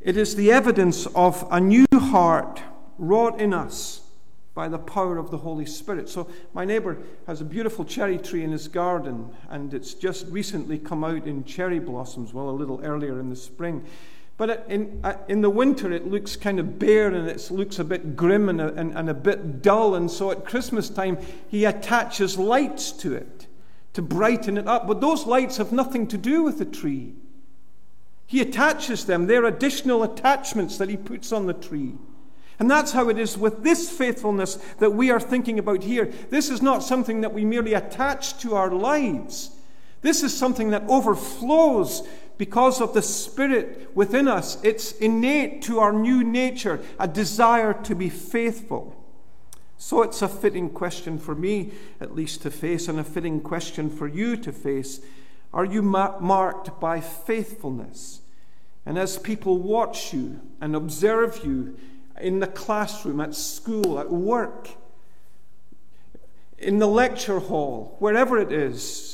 It 0.00 0.16
is 0.16 0.36
the 0.36 0.50
evidence 0.50 1.04
of 1.08 1.46
a 1.50 1.60
new 1.60 1.84
heart 1.92 2.62
wrought 2.96 3.38
in 3.38 3.52
us 3.52 4.00
by 4.54 4.68
the 4.68 4.78
power 4.78 5.18
of 5.18 5.30
the 5.30 5.36
Holy 5.36 5.66
Spirit. 5.66 6.08
So, 6.08 6.30
my 6.54 6.64
neighbor 6.64 6.96
has 7.26 7.42
a 7.42 7.44
beautiful 7.44 7.84
cherry 7.84 8.16
tree 8.16 8.42
in 8.42 8.52
his 8.52 8.68
garden, 8.68 9.36
and 9.50 9.74
it's 9.74 9.92
just 9.92 10.26
recently 10.28 10.78
come 10.78 11.04
out 11.04 11.26
in 11.26 11.44
cherry 11.44 11.78
blossoms, 11.78 12.32
well, 12.32 12.48
a 12.48 12.52
little 12.52 12.80
earlier 12.82 13.20
in 13.20 13.28
the 13.28 13.36
spring. 13.36 13.84
But 14.40 14.64
in, 14.70 15.00
uh, 15.04 15.18
in 15.28 15.42
the 15.42 15.50
winter, 15.50 15.92
it 15.92 16.06
looks 16.06 16.34
kind 16.34 16.58
of 16.58 16.78
bare 16.78 17.08
and 17.08 17.28
it 17.28 17.50
looks 17.50 17.78
a 17.78 17.84
bit 17.84 18.16
grim 18.16 18.48
and 18.48 18.58
a, 18.58 18.72
and, 18.72 18.96
and 18.96 19.10
a 19.10 19.12
bit 19.12 19.60
dull. 19.60 19.94
And 19.94 20.10
so 20.10 20.30
at 20.30 20.46
Christmas 20.46 20.88
time, 20.88 21.18
he 21.48 21.66
attaches 21.66 22.38
lights 22.38 22.90
to 22.92 23.12
it 23.12 23.48
to 23.92 24.00
brighten 24.00 24.56
it 24.56 24.66
up. 24.66 24.86
But 24.86 25.02
those 25.02 25.26
lights 25.26 25.58
have 25.58 25.72
nothing 25.72 26.06
to 26.06 26.16
do 26.16 26.42
with 26.42 26.56
the 26.56 26.64
tree. 26.64 27.12
He 28.24 28.40
attaches 28.40 29.04
them, 29.04 29.26
they're 29.26 29.44
additional 29.44 30.02
attachments 30.04 30.78
that 30.78 30.88
he 30.88 30.96
puts 30.96 31.32
on 31.32 31.44
the 31.44 31.52
tree. 31.52 31.92
And 32.58 32.70
that's 32.70 32.92
how 32.92 33.10
it 33.10 33.18
is 33.18 33.36
with 33.36 33.62
this 33.62 33.90
faithfulness 33.90 34.54
that 34.78 34.94
we 34.94 35.10
are 35.10 35.20
thinking 35.20 35.58
about 35.58 35.82
here. 35.82 36.10
This 36.30 36.48
is 36.48 36.62
not 36.62 36.82
something 36.82 37.20
that 37.20 37.34
we 37.34 37.44
merely 37.44 37.74
attach 37.74 38.38
to 38.38 38.54
our 38.54 38.70
lives. 38.70 39.50
This 40.00 40.22
is 40.22 40.34
something 40.34 40.70
that 40.70 40.88
overflows 40.88 42.08
because 42.40 42.80
of 42.80 42.94
the 42.94 43.02
Spirit 43.02 43.90
within 43.94 44.26
us. 44.26 44.56
It's 44.64 44.92
innate 44.92 45.60
to 45.64 45.78
our 45.78 45.92
new 45.92 46.24
nature, 46.24 46.80
a 46.98 47.06
desire 47.06 47.74
to 47.82 47.94
be 47.94 48.08
faithful. 48.08 48.96
So 49.76 50.00
it's 50.00 50.22
a 50.22 50.28
fitting 50.28 50.70
question 50.70 51.18
for 51.18 51.34
me, 51.34 51.72
at 52.00 52.14
least, 52.14 52.40
to 52.40 52.50
face, 52.50 52.88
and 52.88 52.98
a 52.98 53.04
fitting 53.04 53.42
question 53.42 53.90
for 53.90 54.08
you 54.08 54.38
to 54.38 54.52
face. 54.52 55.00
Are 55.52 55.66
you 55.66 55.82
ma- 55.82 56.18
marked 56.18 56.80
by 56.80 57.02
faithfulness? 57.02 58.22
And 58.86 58.98
as 58.98 59.18
people 59.18 59.58
watch 59.58 60.14
you 60.14 60.40
and 60.62 60.74
observe 60.74 61.44
you 61.44 61.76
in 62.18 62.40
the 62.40 62.46
classroom, 62.46 63.20
at 63.20 63.34
school, 63.34 64.00
at 64.00 64.10
work, 64.10 64.70
in 66.56 66.78
the 66.78 66.88
lecture 66.88 67.40
hall, 67.40 67.96
wherever 67.98 68.38
it 68.38 68.50
is, 68.50 69.09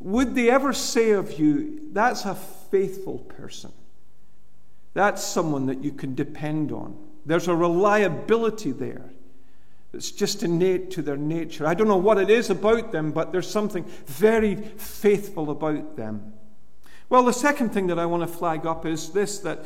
would 0.00 0.34
they 0.34 0.50
ever 0.50 0.72
say 0.72 1.10
of 1.10 1.38
you, 1.38 1.80
that's 1.92 2.24
a 2.24 2.34
faithful 2.34 3.18
person? 3.18 3.72
That's 4.94 5.22
someone 5.22 5.66
that 5.66 5.84
you 5.84 5.92
can 5.92 6.14
depend 6.14 6.72
on. 6.72 6.96
There's 7.26 7.48
a 7.48 7.54
reliability 7.54 8.72
there 8.72 9.10
that's 9.92 10.10
just 10.10 10.42
innate 10.42 10.90
to 10.92 11.02
their 11.02 11.16
nature. 11.16 11.66
I 11.66 11.74
don't 11.74 11.88
know 11.88 11.96
what 11.96 12.18
it 12.18 12.30
is 12.30 12.50
about 12.50 12.92
them, 12.92 13.12
but 13.12 13.32
there's 13.32 13.48
something 13.48 13.84
very 14.06 14.56
faithful 14.56 15.50
about 15.50 15.96
them. 15.96 16.32
Well, 17.08 17.24
the 17.24 17.32
second 17.32 17.70
thing 17.70 17.86
that 17.88 17.98
I 17.98 18.06
want 18.06 18.22
to 18.22 18.26
flag 18.26 18.66
up 18.66 18.84
is 18.84 19.10
this 19.10 19.38
that 19.40 19.64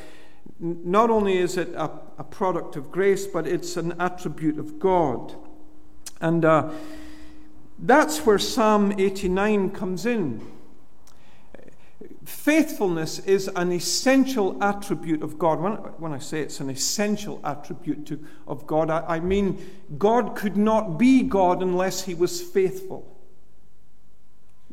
not 0.58 1.10
only 1.10 1.38
is 1.38 1.56
it 1.56 1.68
a, 1.74 1.90
a 2.18 2.24
product 2.24 2.76
of 2.76 2.90
grace, 2.90 3.26
but 3.26 3.46
it's 3.46 3.76
an 3.76 3.94
attribute 3.98 4.58
of 4.58 4.78
God. 4.78 5.34
And 6.20 6.44
uh, 6.44 6.70
that's 7.82 8.26
where 8.26 8.38
Psalm 8.38 8.92
89 8.98 9.70
comes 9.70 10.04
in. 10.04 10.40
Faithfulness 12.24 13.18
is 13.20 13.48
an 13.48 13.72
essential 13.72 14.62
attribute 14.62 15.22
of 15.22 15.38
God. 15.38 15.60
When, 15.60 15.72
when 15.72 16.12
I 16.12 16.18
say 16.18 16.42
it's 16.42 16.60
an 16.60 16.70
essential 16.70 17.40
attribute 17.42 18.06
to, 18.06 18.24
of 18.46 18.66
God, 18.66 18.90
I, 18.90 19.16
I 19.16 19.20
mean 19.20 19.58
God 19.98 20.36
could 20.36 20.56
not 20.56 20.98
be 20.98 21.22
God 21.22 21.62
unless 21.62 22.04
he 22.04 22.14
was 22.14 22.40
faithful. 22.40 23.16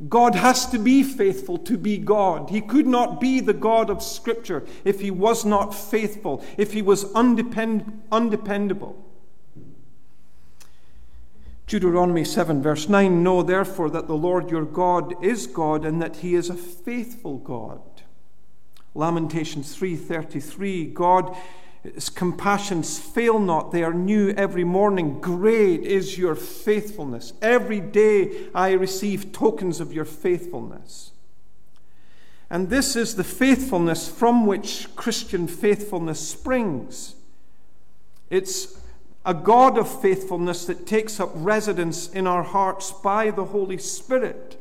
God 0.10 0.36
has 0.36 0.68
to 0.68 0.78
be 0.78 1.02
faithful 1.02 1.58
to 1.60 1.78
be 1.78 1.98
God. 1.98 2.52
He 2.52 2.62
could 2.62 2.86
not 2.86 3.20
be 3.20 3.40
the 3.40 3.54
God 3.54 3.90
of 3.90 4.04
Scripture 4.04 4.64
if 4.86 5.00
he 5.00 5.10
was 5.10 5.44
not 5.44 5.74
faithful, 5.74 6.44
if 6.58 6.74
he 6.74 6.84
was 6.84 7.06
undepend- 7.14 8.02
undependable. 8.12 9.07
Deuteronomy 11.68 12.24
7, 12.24 12.62
verse 12.62 12.90
9 12.90 13.22
Know 13.22 13.44
therefore 13.44 13.90
that 13.92 14.08
the 14.08 14.16
Lord 14.16 14.50
your 14.50 14.66
God 14.66 15.22
is 15.24 15.48
God 15.48 15.86
and 15.86 16.02
that 16.02 16.18
he 16.18 16.34
is 16.34 16.50
a 16.50 16.56
faithful 16.56 17.38
God. 17.38 17.82
Lamentations 18.96 19.78
3:33 19.78 20.94
God 20.94 21.38
his 21.94 22.10
compassions 22.10 23.00
fail 23.00 23.40
not, 23.40 23.72
they 23.72 23.84
are 23.84 23.94
new 23.94 24.32
every 24.32 24.64
morning. 24.64 25.22
Great 25.22 25.82
is 25.84 26.18
your 26.18 26.36
faithfulness. 26.36 27.34
Every 27.42 27.80
day 27.80 28.50
I 28.54 28.72
receive 28.72 29.32
tokens 29.32 29.80
of 29.80 29.94
your 29.94 30.06
faithfulness. 30.06 31.12
And 32.50 32.70
this 32.70 32.96
is 32.96 33.16
the 33.16 33.24
faithfulness 33.24 34.08
from 34.08 34.46
which 34.46 34.88
Christian 34.96 35.48
faithfulness 35.48 36.28
springs. 36.28 37.16
It's 38.30 38.80
a 39.28 39.34
God 39.34 39.78
of 39.78 40.02
faithfulness 40.02 40.64
that 40.66 40.88
takes 40.88 41.20
up 41.20 41.30
residence 41.36 42.10
in 42.10 42.26
our 42.26 42.44
hearts 42.44 42.92
by 42.92 43.30
the 43.30 43.44
Holy 43.44 43.78
Spirit. 43.78 44.58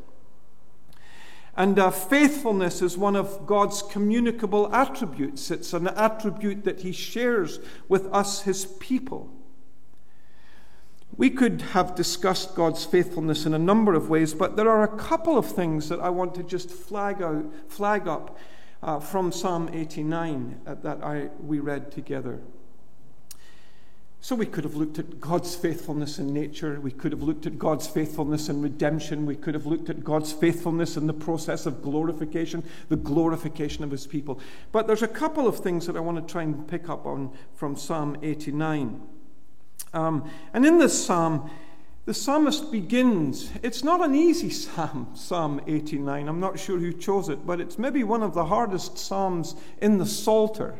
And 1.57 1.79
uh, 1.79 1.93
faithfulness 1.93 2.83
is 2.83 2.99
one 2.99 3.15
of 3.15 3.47
God's 3.47 3.81
communicable 3.81 4.75
attributes. 4.75 5.53
It's 5.53 5.73
an 5.73 5.87
attribute 5.87 6.65
that 6.65 6.81
He 6.81 6.91
shares 6.91 7.61
with 7.89 8.07
us, 8.13 8.43
His 8.43 8.67
people. 8.81 9.33
We 11.17 11.31
could 11.31 11.63
have 11.63 11.95
discussed 11.95 12.57
God's 12.57 12.85
faithfulness 12.85 13.47
in 13.47 13.55
a 13.55 13.61
number 13.61 13.95
of 13.95 14.11
ways, 14.11 14.35
but 14.35 14.57
there 14.57 14.69
are 14.69 14.83
a 14.83 14.99
couple 14.99 15.39
of 15.39 15.47
things 15.47 15.89
that 15.91 16.01
I 16.01 16.11
want 16.11 16.35
to 16.35 16.43
just 16.43 16.71
flag, 16.71 17.23
out, 17.23 17.47
flag 17.69 18.09
up 18.09 18.37
uh, 18.83 18.99
from 18.99 19.31
Psalm 19.31 19.71
89 19.73 20.61
uh, 20.67 20.75
that 20.83 21.05
I, 21.05 21.29
we 21.41 21.61
read 21.61 21.93
together. 21.93 22.41
So 24.27 24.35
we 24.35 24.47
could 24.47 24.65
have 24.65 24.75
looked 24.75 24.99
at 24.99 25.21
God's 25.21 25.55
faithfulness 25.55 26.19
in 26.19 26.35
nature. 26.35 26.81
We 26.81 26.91
could 26.91 27.13
have 27.13 27.23
looked 27.23 27.47
at 27.47 27.61
God's 27.61 27.87
faithfulness 27.87 28.49
in 28.49 28.61
redemption. 28.61 29.25
We 29.25 29.37
could 29.37 29.55
have 29.55 29.67
looked 29.67 29.89
at 29.89 30.03
God's 30.03 30.33
faithfulness 30.33 30.97
in 30.97 31.07
the 31.07 31.13
process 31.13 31.65
of 31.65 31.81
glorification, 31.81 32.65
the 32.89 32.97
glorification 32.97 33.85
of 33.85 33.93
his 33.93 34.05
people. 34.05 34.41
But 34.73 34.89
there's 34.89 35.05
a 35.05 35.07
couple 35.07 35.47
of 35.47 35.61
things 35.61 35.87
that 35.87 35.97
I 35.97 36.01
want 36.01 36.27
to 36.27 36.33
try 36.33 36.43
and 36.43 36.67
pick 36.67 36.89
up 36.89 37.07
on 37.07 37.31
from 37.55 37.77
Psalm 37.77 38.17
89. 38.21 39.01
Um, 39.95 40.29
and 40.53 40.67
in 40.67 40.81
this 40.81 41.07
psalm, 41.07 41.49
the 42.05 42.13
psalmist 42.13 42.73
begins, 42.73 43.53
it's 43.63 43.85
not 43.85 44.05
an 44.05 44.17
easy 44.17 44.51
psalm, 44.51 45.11
Psalm 45.15 45.61
89. 45.69 46.27
I'm 46.27 46.41
not 46.41 46.59
sure 46.59 46.81
who 46.81 46.93
chose 46.93 47.29
it, 47.29 47.47
but 47.47 47.61
it's 47.61 47.79
maybe 47.79 48.03
one 48.03 48.25
of 48.25 48.35
the 48.35 48.47
hardest 48.47 48.99
psalms 48.99 49.55
in 49.81 49.99
the 49.99 50.07
Psalter 50.07 50.75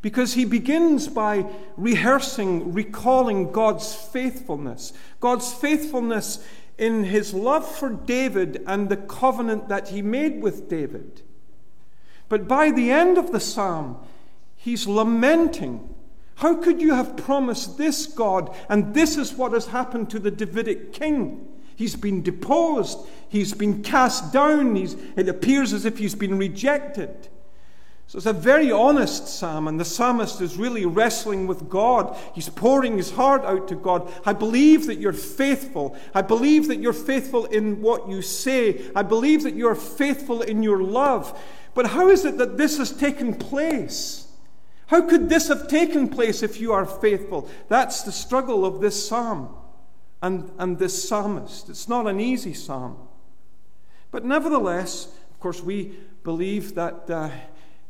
because 0.00 0.34
he 0.34 0.44
begins 0.44 1.08
by 1.08 1.46
rehearsing, 1.76 2.72
recalling 2.72 3.50
God's 3.50 3.94
faithfulness. 3.94 4.92
God's 5.20 5.52
faithfulness 5.52 6.44
in 6.76 7.04
his 7.04 7.34
love 7.34 7.66
for 7.66 7.90
David 7.90 8.62
and 8.66 8.88
the 8.88 8.96
covenant 8.96 9.68
that 9.68 9.88
he 9.88 10.00
made 10.00 10.40
with 10.40 10.68
David. 10.68 11.22
But 12.28 12.46
by 12.46 12.70
the 12.70 12.90
end 12.90 13.18
of 13.18 13.32
the 13.32 13.40
psalm, 13.40 13.98
he's 14.54 14.86
lamenting. 14.86 15.94
How 16.36 16.54
could 16.54 16.80
you 16.80 16.94
have 16.94 17.16
promised 17.16 17.78
this, 17.78 18.06
God, 18.06 18.54
and 18.68 18.94
this 18.94 19.16
is 19.16 19.32
what 19.32 19.52
has 19.52 19.66
happened 19.66 20.10
to 20.10 20.20
the 20.20 20.30
Davidic 20.30 20.92
king? 20.92 21.48
He's 21.74 21.96
been 21.96 22.22
deposed, 22.22 22.98
he's 23.28 23.54
been 23.54 23.82
cast 23.82 24.32
down, 24.32 24.76
it 24.76 25.28
appears 25.28 25.72
as 25.72 25.84
if 25.84 25.98
he's 25.98 26.14
been 26.14 26.38
rejected. 26.38 27.28
So 28.08 28.16
it's 28.16 28.24
a 28.24 28.32
very 28.32 28.72
honest 28.72 29.28
psalm, 29.28 29.68
and 29.68 29.78
the 29.78 29.84
psalmist 29.84 30.40
is 30.40 30.56
really 30.56 30.86
wrestling 30.86 31.46
with 31.46 31.68
God. 31.68 32.16
He's 32.34 32.48
pouring 32.48 32.96
his 32.96 33.10
heart 33.10 33.44
out 33.44 33.68
to 33.68 33.76
God. 33.76 34.10
I 34.24 34.32
believe 34.32 34.86
that 34.86 34.94
you're 34.94 35.12
faithful. 35.12 35.94
I 36.14 36.22
believe 36.22 36.68
that 36.68 36.80
you're 36.80 36.94
faithful 36.94 37.44
in 37.44 37.82
what 37.82 38.08
you 38.08 38.22
say. 38.22 38.90
I 38.96 39.02
believe 39.02 39.42
that 39.42 39.56
you're 39.56 39.74
faithful 39.74 40.40
in 40.40 40.62
your 40.62 40.82
love. 40.82 41.38
But 41.74 41.88
how 41.88 42.08
is 42.08 42.24
it 42.24 42.38
that 42.38 42.56
this 42.56 42.78
has 42.78 42.92
taken 42.92 43.34
place? 43.34 44.26
How 44.86 45.02
could 45.02 45.28
this 45.28 45.48
have 45.48 45.68
taken 45.68 46.08
place 46.08 46.42
if 46.42 46.58
you 46.58 46.72
are 46.72 46.86
faithful? 46.86 47.46
That's 47.68 48.04
the 48.04 48.12
struggle 48.12 48.64
of 48.64 48.80
this 48.80 49.06
psalm 49.06 49.54
and, 50.22 50.50
and 50.56 50.78
this 50.78 51.06
psalmist. 51.06 51.68
It's 51.68 51.90
not 51.90 52.06
an 52.06 52.20
easy 52.20 52.54
psalm. 52.54 52.96
But 54.10 54.24
nevertheless, 54.24 55.08
of 55.30 55.40
course, 55.40 55.62
we 55.62 55.98
believe 56.24 56.74
that. 56.74 57.10
Uh, 57.10 57.28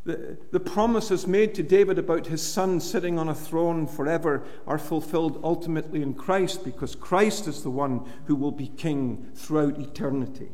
the, 0.08 0.38
the 0.52 0.60
promises 0.60 1.26
made 1.26 1.54
to 1.54 1.62
David 1.62 1.98
about 1.98 2.28
his 2.28 2.40
son 2.40 2.80
sitting 2.80 3.18
on 3.18 3.28
a 3.28 3.34
throne 3.34 3.86
forever 3.86 4.42
are 4.66 4.78
fulfilled 4.78 5.38
ultimately 5.44 6.00
in 6.00 6.14
Christ 6.14 6.64
because 6.64 6.94
Christ 6.94 7.46
is 7.46 7.62
the 7.62 7.70
one 7.70 8.10
who 8.24 8.34
will 8.34 8.50
be 8.50 8.68
king 8.68 9.30
throughout 9.34 9.78
eternity. 9.78 10.48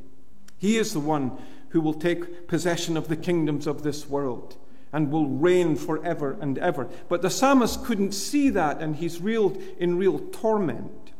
He 0.58 0.76
is 0.76 0.92
the 0.92 0.98
one 0.98 1.38
who 1.68 1.80
will 1.80 1.94
take 1.94 2.48
possession 2.48 2.96
of 2.96 3.06
the 3.06 3.16
kingdoms 3.16 3.68
of 3.68 3.84
this 3.84 4.08
world 4.08 4.56
and 4.92 5.12
will 5.12 5.28
reign 5.28 5.76
forever 5.76 6.36
and 6.40 6.58
ever. 6.58 6.88
But 7.08 7.22
the 7.22 7.30
psalmist 7.30 7.84
couldn't 7.84 8.10
see 8.10 8.50
that, 8.50 8.80
and 8.80 8.96
he's 8.96 9.20
real, 9.20 9.56
in 9.78 9.98
real 9.98 10.18
torment. 10.32 11.12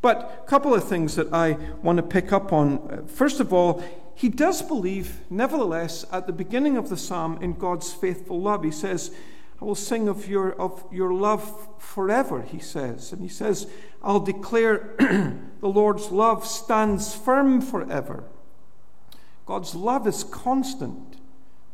But 0.00 0.42
a 0.44 0.48
couple 0.48 0.74
of 0.74 0.82
things 0.82 1.14
that 1.14 1.32
I 1.32 1.52
want 1.80 1.98
to 1.98 2.02
pick 2.02 2.32
up 2.32 2.52
on. 2.52 3.06
First 3.06 3.38
of 3.38 3.52
all, 3.52 3.84
he 4.14 4.28
does 4.28 4.62
believe, 4.62 5.20
nevertheless, 5.30 6.04
at 6.12 6.26
the 6.26 6.32
beginning 6.32 6.76
of 6.76 6.88
the 6.88 6.96
psalm, 6.96 7.38
in 7.40 7.54
God's 7.54 7.92
faithful 7.92 8.40
love. 8.40 8.62
He 8.64 8.70
says, 8.70 9.10
I 9.60 9.64
will 9.64 9.74
sing 9.74 10.08
of 10.08 10.28
your, 10.28 10.52
of 10.60 10.84
your 10.90 11.14
love 11.14 11.68
forever, 11.78 12.42
he 12.42 12.58
says. 12.58 13.12
And 13.12 13.22
he 13.22 13.28
says, 13.28 13.68
I'll 14.02 14.20
declare 14.20 14.94
the 14.98 15.68
Lord's 15.68 16.10
love 16.10 16.46
stands 16.46 17.14
firm 17.14 17.60
forever. 17.60 18.24
God's 19.46 19.74
love 19.74 20.06
is 20.06 20.24
constant. 20.24 21.16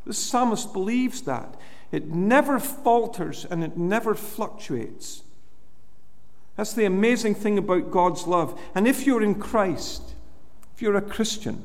The 0.04 0.14
psalmist 0.14 0.72
believes 0.72 1.22
that. 1.22 1.56
It 1.90 2.08
never 2.08 2.58
falters 2.58 3.46
and 3.50 3.64
it 3.64 3.76
never 3.76 4.14
fluctuates. 4.14 5.22
That's 6.56 6.74
the 6.74 6.84
amazing 6.84 7.36
thing 7.36 7.56
about 7.56 7.90
God's 7.90 8.26
love. 8.26 8.60
And 8.74 8.86
if 8.86 9.06
you're 9.06 9.22
in 9.22 9.36
Christ, 9.36 10.14
if 10.74 10.82
you're 10.82 10.96
a 10.96 11.02
Christian, 11.02 11.64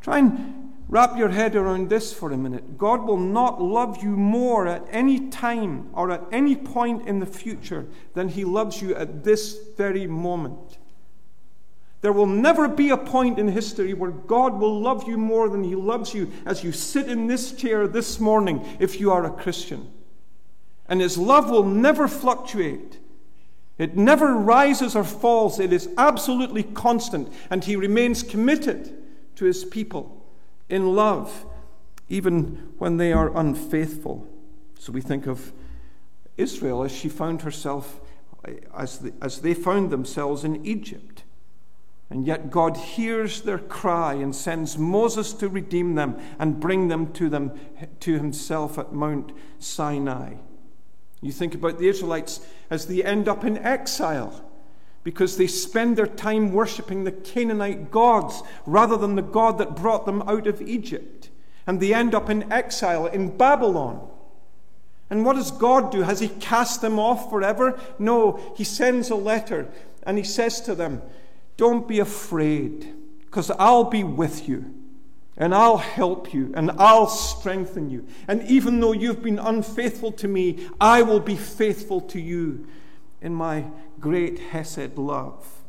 Try 0.00 0.18
and 0.18 0.72
wrap 0.88 1.16
your 1.16 1.28
head 1.28 1.54
around 1.54 1.88
this 1.88 2.12
for 2.12 2.32
a 2.32 2.36
minute. 2.36 2.76
God 2.76 3.06
will 3.06 3.16
not 3.16 3.62
love 3.62 4.02
you 4.02 4.10
more 4.10 4.66
at 4.66 4.84
any 4.90 5.28
time 5.28 5.88
or 5.92 6.10
at 6.10 6.24
any 6.32 6.56
point 6.56 7.06
in 7.06 7.20
the 7.20 7.26
future 7.26 7.86
than 8.14 8.28
He 8.28 8.44
loves 8.44 8.82
you 8.82 8.94
at 8.94 9.22
this 9.22 9.56
very 9.76 10.06
moment. 10.06 10.78
There 12.00 12.12
will 12.12 12.26
never 12.26 12.66
be 12.66 12.90
a 12.90 12.96
point 12.96 13.38
in 13.38 13.48
history 13.48 13.92
where 13.92 14.10
God 14.10 14.58
will 14.58 14.80
love 14.80 15.06
you 15.06 15.18
more 15.18 15.48
than 15.48 15.62
He 15.62 15.74
loves 15.74 16.14
you 16.14 16.32
as 16.46 16.64
you 16.64 16.72
sit 16.72 17.08
in 17.08 17.26
this 17.26 17.52
chair 17.52 17.86
this 17.86 18.18
morning 18.18 18.66
if 18.80 18.98
you 18.98 19.12
are 19.12 19.24
a 19.24 19.30
Christian. 19.30 19.92
And 20.88 21.00
His 21.00 21.18
love 21.18 21.50
will 21.50 21.64
never 21.64 22.08
fluctuate. 22.08 22.98
It 23.78 23.96
never 23.96 24.34
rises 24.34 24.96
or 24.96 25.04
falls. 25.04 25.60
It 25.60 25.72
is 25.72 25.88
absolutely 25.96 26.62
constant. 26.62 27.32
And 27.50 27.62
He 27.62 27.76
remains 27.76 28.22
committed 28.22 28.96
to 29.40 29.46
his 29.46 29.64
people 29.64 30.22
in 30.68 30.94
love, 30.94 31.46
even 32.10 32.74
when 32.76 32.98
they 32.98 33.10
are 33.10 33.34
unfaithful. 33.34 34.28
So 34.78 34.92
we 34.92 35.00
think 35.00 35.26
of 35.26 35.54
Israel 36.36 36.82
as 36.84 36.92
she 36.92 37.08
found 37.08 37.40
herself, 37.40 38.02
as, 38.76 38.98
the, 38.98 39.14
as 39.22 39.40
they 39.40 39.54
found 39.54 39.90
themselves 39.90 40.44
in 40.44 40.66
Egypt. 40.66 41.24
And 42.10 42.26
yet 42.26 42.50
God 42.50 42.76
hears 42.76 43.40
their 43.40 43.58
cry 43.58 44.12
and 44.12 44.36
sends 44.36 44.76
Moses 44.76 45.32
to 45.32 45.48
redeem 45.48 45.94
them 45.94 46.20
and 46.38 46.60
bring 46.60 46.88
them 46.88 47.10
to 47.14 47.30
them 47.30 47.58
to 48.00 48.18
himself 48.18 48.78
at 48.78 48.92
Mount 48.92 49.32
Sinai. 49.58 50.34
You 51.22 51.32
think 51.32 51.54
about 51.54 51.78
the 51.78 51.88
Israelites 51.88 52.40
as 52.68 52.88
they 52.88 53.02
end 53.02 53.26
up 53.26 53.42
in 53.42 53.56
exile 53.56 54.49
because 55.02 55.36
they 55.36 55.46
spend 55.46 55.96
their 55.96 56.06
time 56.06 56.52
worshipping 56.52 57.04
the 57.04 57.12
Canaanite 57.12 57.90
gods 57.90 58.42
rather 58.66 58.96
than 58.96 59.16
the 59.16 59.22
God 59.22 59.58
that 59.58 59.76
brought 59.76 60.04
them 60.04 60.22
out 60.22 60.46
of 60.46 60.60
Egypt. 60.60 61.30
And 61.66 61.80
they 61.80 61.94
end 61.94 62.14
up 62.14 62.28
in 62.28 62.50
exile 62.52 63.06
in 63.06 63.36
Babylon. 63.36 64.08
And 65.08 65.24
what 65.24 65.36
does 65.36 65.50
God 65.50 65.90
do? 65.90 66.02
Has 66.02 66.20
He 66.20 66.28
cast 66.28 66.80
them 66.80 66.98
off 66.98 67.30
forever? 67.30 67.80
No, 67.98 68.40
He 68.56 68.64
sends 68.64 69.10
a 69.10 69.16
letter 69.16 69.68
and 70.04 70.18
He 70.18 70.24
says 70.24 70.60
to 70.62 70.74
them, 70.74 71.02
Don't 71.56 71.88
be 71.88 71.98
afraid, 71.98 72.94
because 73.24 73.50
I'll 73.52 73.84
be 73.84 74.04
with 74.04 74.48
you. 74.48 74.74
And 75.36 75.54
I'll 75.54 75.78
help 75.78 76.34
you 76.34 76.52
and 76.54 76.70
I'll 76.72 77.06
strengthen 77.06 77.88
you. 77.88 78.06
And 78.28 78.42
even 78.42 78.78
though 78.78 78.92
you've 78.92 79.22
been 79.22 79.38
unfaithful 79.38 80.12
to 80.12 80.28
me, 80.28 80.68
I 80.78 81.00
will 81.00 81.20
be 81.20 81.36
faithful 81.36 82.02
to 82.02 82.20
you 82.20 82.66
in 83.22 83.34
my 83.34 83.64
great 84.00 84.38
Hesed 84.38 84.96
love. 84.96 85.62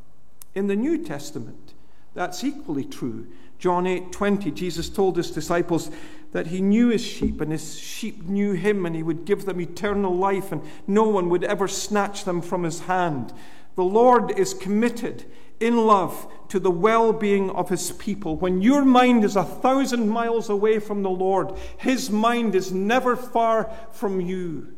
In 0.56 0.68
the 0.68 0.76
New 0.76 1.04
Testament, 1.04 1.74
that's 2.14 2.44
equally 2.44 2.84
true. 2.84 3.28
John 3.60 3.86
8 3.86 4.12
20, 4.12 4.52
Jesus 4.52 4.90
told 4.90 5.18
his 5.18 5.32
disciples 5.32 5.92
that 6.32 6.48
he 6.48 6.62
knew 6.62 6.90
his 6.90 7.04
sheep 7.06 7.42
and 7.42 7.52
his 7.52 7.78
sheep 7.78 8.24
knew 8.24 8.54
him 8.54 8.86
and 8.86 8.96
he 8.96 9.04
would 9.04 9.26
give 9.26 9.46
them 9.46 9.62
eternal 9.62 10.16
life 10.16 10.52
and 10.52 10.62
no 10.88 11.04
one 11.04 11.30
would 11.30 11.44
ever 11.44 11.68
snatch 11.68 12.24
them 12.24 12.42
from 12.42 12.64
his 12.64 12.82
hand. 12.82 13.34
The 13.76 13.84
Lord 13.84 14.38
is 14.38 14.54
committed 14.54 15.26
in 15.60 15.86
love 15.86 16.28
to 16.50 16.60
the 16.60 16.72
well 16.72 17.14
being 17.14 17.50
of 17.52 17.70
his 17.70 17.92
people. 17.92 18.36
When 18.36 18.62
your 18.62 18.84
mind 18.84 19.24
is 19.24 19.36
a 19.36 19.44
thousand 19.44 20.10
miles 20.10 20.50
away 20.50 20.80
from 20.80 21.04
the 21.04 21.10
Lord, 21.10 21.54
his 21.78 22.10
mind 22.10 22.56
is 22.56 22.72
never 22.72 23.16
far 23.16 23.72
from 23.92 24.20
you. 24.20 24.76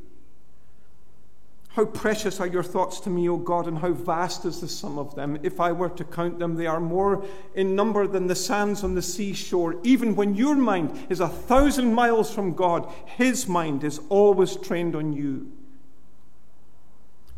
How 1.74 1.86
precious 1.86 2.40
are 2.40 2.48
your 2.48 2.64
thoughts 2.64 3.00
to 3.02 3.10
me, 3.10 3.28
O 3.28 3.38
God, 3.38 3.68
and 3.68 3.80
how 3.80 3.94
vast 3.94 4.46
is 4.46 4.62
the 4.62 4.68
sum 4.68 5.00
of 5.00 5.16
them. 5.16 5.40
If 5.42 5.60
I 5.60 5.72
were 5.72 5.90
to 5.90 6.04
count 6.04 6.38
them, 6.38 6.56
they 6.56 6.68
are 6.68 6.80
more 6.80 7.26
in 7.56 7.76
number 7.76 8.06
than 8.06 8.28
the 8.28 8.36
sands 8.36 8.84
on 8.84 8.94
the 8.94 9.02
seashore. 9.02 9.80
Even 9.82 10.16
when 10.16 10.36
your 10.36 10.56
mind 10.56 11.08
is 11.10 11.20
a 11.20 11.28
thousand 11.28 11.94
miles 11.94 12.32
from 12.32 12.54
God, 12.54 12.92
his 13.06 13.48
mind 13.48 13.84
is 13.84 14.00
always 14.10 14.56
trained 14.56 14.96
on 14.96 15.14
you. 15.14 15.52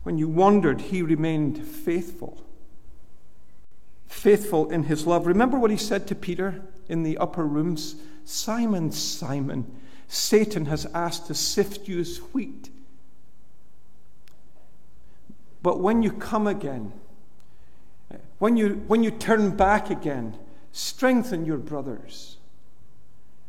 When 0.04 0.17
you 0.17 0.28
wandered, 0.28 0.82
he 0.82 1.02
remained 1.02 1.65
faithful 1.65 2.45
faithful 4.08 4.71
in 4.71 4.84
his 4.84 5.06
love. 5.06 5.28
Remember 5.28 5.60
what 5.60 5.71
he 5.71 5.78
said 5.78 6.08
to 6.08 6.15
Peter 6.15 6.62
in 6.88 7.04
the 7.04 7.17
upper 7.17 7.45
rooms 7.45 7.95
Simon, 8.24 8.91
Simon, 8.91 9.80
Satan 10.08 10.65
has 10.65 10.88
asked 10.95 11.28
to 11.28 11.36
sift 11.36 11.88
you 11.88 12.00
as 12.00 12.17
wheat. 12.34 12.69
But 15.65 15.80
when 15.80 16.04
you 16.04 16.12
come 16.12 16.45
again, 16.45 16.93
when 18.38 18.56
you, 18.56 18.84
when 18.86 19.01
you 19.01 19.10
turn 19.10 19.58
back 19.58 19.89
again, 19.89 20.38
strengthen 20.71 21.43
your 21.43 21.58
brothers. 21.58 22.38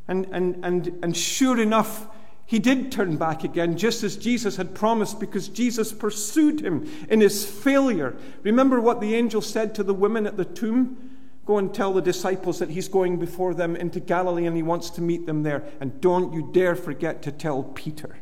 And, 0.09 0.27
and, 0.33 0.65
and, 0.65 0.99
and 1.03 1.15
sure 1.15 1.61
enough, 1.61 2.07
he 2.47 2.59
did 2.59 2.91
turn 2.91 3.19
back 3.19 3.45
again, 3.45 3.77
just 3.77 4.03
as 4.03 4.17
Jesus 4.17 4.57
had 4.57 4.75
promised, 4.75 5.21
because 5.21 5.49
Jesus 5.49 5.93
pursued 5.93 6.61
him 6.61 6.91
in 7.11 7.21
his 7.21 7.45
failure. 7.45 8.17
Remember 8.45 8.81
what 8.81 9.03
the 9.03 9.15
angel 9.15 9.43
said 9.43 9.75
to 9.75 9.83
the 9.83 9.93
women 9.93 10.27
at 10.27 10.39
the 10.39 10.47
tomb? 10.47 10.97
Go 11.45 11.59
and 11.59 11.75
tell 11.75 11.93
the 11.93 12.01
disciples 12.01 12.59
that 12.61 12.71
he's 12.71 12.89
going 12.89 13.19
before 13.19 13.53
them 13.53 13.77
into 13.77 14.01
Galilee 14.01 14.47
and 14.47 14.57
he 14.57 14.63
wants 14.63 14.89
to 14.89 15.03
meet 15.03 15.27
them 15.27 15.43
there. 15.43 15.65
And 15.83 16.01
don't 16.01 16.33
you 16.33 16.49
dare 16.51 16.77
forget 16.77 17.21
to 17.25 17.31
tell 17.31 17.63
Peter. 17.63 18.17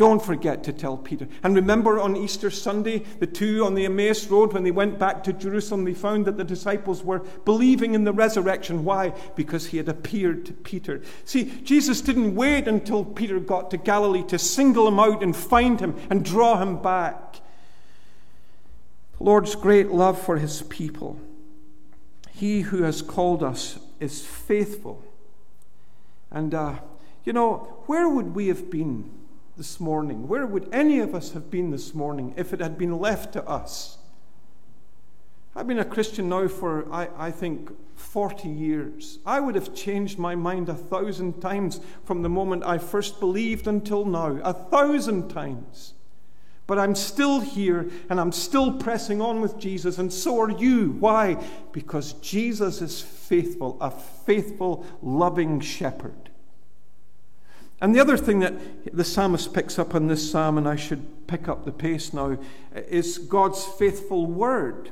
Don't 0.00 0.24
forget 0.24 0.64
to 0.64 0.72
tell 0.72 0.96
Peter. 0.96 1.28
And 1.42 1.54
remember 1.54 2.00
on 2.00 2.16
Easter 2.16 2.50
Sunday, 2.50 3.00
the 3.18 3.26
two 3.26 3.66
on 3.66 3.74
the 3.74 3.84
Emmaus 3.84 4.26
Road, 4.28 4.54
when 4.54 4.64
they 4.64 4.70
went 4.70 4.98
back 4.98 5.22
to 5.24 5.32
Jerusalem, 5.34 5.84
they 5.84 5.92
found 5.92 6.24
that 6.24 6.38
the 6.38 6.42
disciples 6.42 7.04
were 7.04 7.18
believing 7.44 7.92
in 7.92 8.04
the 8.04 8.12
resurrection. 8.14 8.86
Why? 8.86 9.12
Because 9.36 9.66
he 9.66 9.76
had 9.76 9.90
appeared 9.90 10.46
to 10.46 10.54
Peter. 10.54 11.02
See, 11.26 11.52
Jesus 11.64 12.00
didn't 12.00 12.34
wait 12.34 12.66
until 12.66 13.04
Peter 13.04 13.38
got 13.38 13.70
to 13.72 13.76
Galilee 13.76 14.24
to 14.28 14.38
single 14.38 14.88
him 14.88 14.98
out 14.98 15.22
and 15.22 15.36
find 15.36 15.78
him 15.78 15.94
and 16.08 16.24
draw 16.24 16.56
him 16.56 16.80
back. 16.80 17.42
The 19.18 19.24
Lord's 19.24 19.54
great 19.54 19.90
love 19.90 20.18
for 20.18 20.38
his 20.38 20.62
people. 20.62 21.20
He 22.30 22.62
who 22.62 22.84
has 22.84 23.02
called 23.02 23.42
us 23.42 23.78
is 24.00 24.24
faithful. 24.24 25.04
And, 26.30 26.54
uh, 26.54 26.76
you 27.22 27.34
know, 27.34 27.82
where 27.84 28.08
would 28.08 28.34
we 28.34 28.48
have 28.48 28.70
been? 28.70 29.19
This 29.60 29.78
morning? 29.78 30.26
Where 30.26 30.46
would 30.46 30.70
any 30.72 31.00
of 31.00 31.14
us 31.14 31.32
have 31.32 31.50
been 31.50 31.70
this 31.70 31.94
morning 31.94 32.32
if 32.34 32.54
it 32.54 32.60
had 32.60 32.78
been 32.78 32.98
left 32.98 33.34
to 33.34 33.46
us? 33.46 33.98
I've 35.54 35.66
been 35.66 35.78
a 35.78 35.84
Christian 35.84 36.30
now 36.30 36.48
for, 36.48 36.90
I, 36.90 37.08
I, 37.14 37.30
think, 37.30 37.70
40 37.94 38.48
years. 38.48 39.18
I 39.26 39.38
would 39.38 39.54
have 39.56 39.74
changed 39.74 40.18
my 40.18 40.34
mind 40.34 40.70
a 40.70 40.74
thousand 40.74 41.42
times 41.42 41.78
from 42.04 42.22
the 42.22 42.28
moment 42.30 42.64
I 42.64 42.78
first 42.78 43.20
believed 43.20 43.66
until 43.66 44.06
now. 44.06 44.40
A 44.42 44.54
thousand 44.54 45.28
times. 45.28 45.92
But 46.66 46.78
I'm 46.78 46.94
still 46.94 47.40
here 47.40 47.90
and 48.08 48.18
I'm 48.18 48.32
still 48.32 48.72
pressing 48.78 49.20
on 49.20 49.42
with 49.42 49.58
Jesus, 49.58 49.98
and 49.98 50.10
so 50.10 50.40
are 50.40 50.50
you. 50.50 50.92
Why? 50.92 51.36
Because 51.72 52.14
Jesus 52.14 52.80
is 52.80 53.02
faithful, 53.02 53.76
a 53.78 53.90
faithful, 53.90 54.86
loving 55.02 55.60
shepherd. 55.60 56.29
And 57.80 57.94
the 57.94 58.00
other 58.00 58.16
thing 58.16 58.40
that 58.40 58.54
the 58.94 59.04
psalmist 59.04 59.54
picks 59.54 59.78
up 59.78 59.94
in 59.94 60.06
this 60.06 60.30
psalm, 60.30 60.58
and 60.58 60.68
I 60.68 60.76
should 60.76 61.26
pick 61.26 61.48
up 61.48 61.64
the 61.64 61.72
pace 61.72 62.12
now, 62.12 62.38
is 62.74 63.18
God's 63.18 63.64
faithful 63.64 64.26
word. 64.26 64.90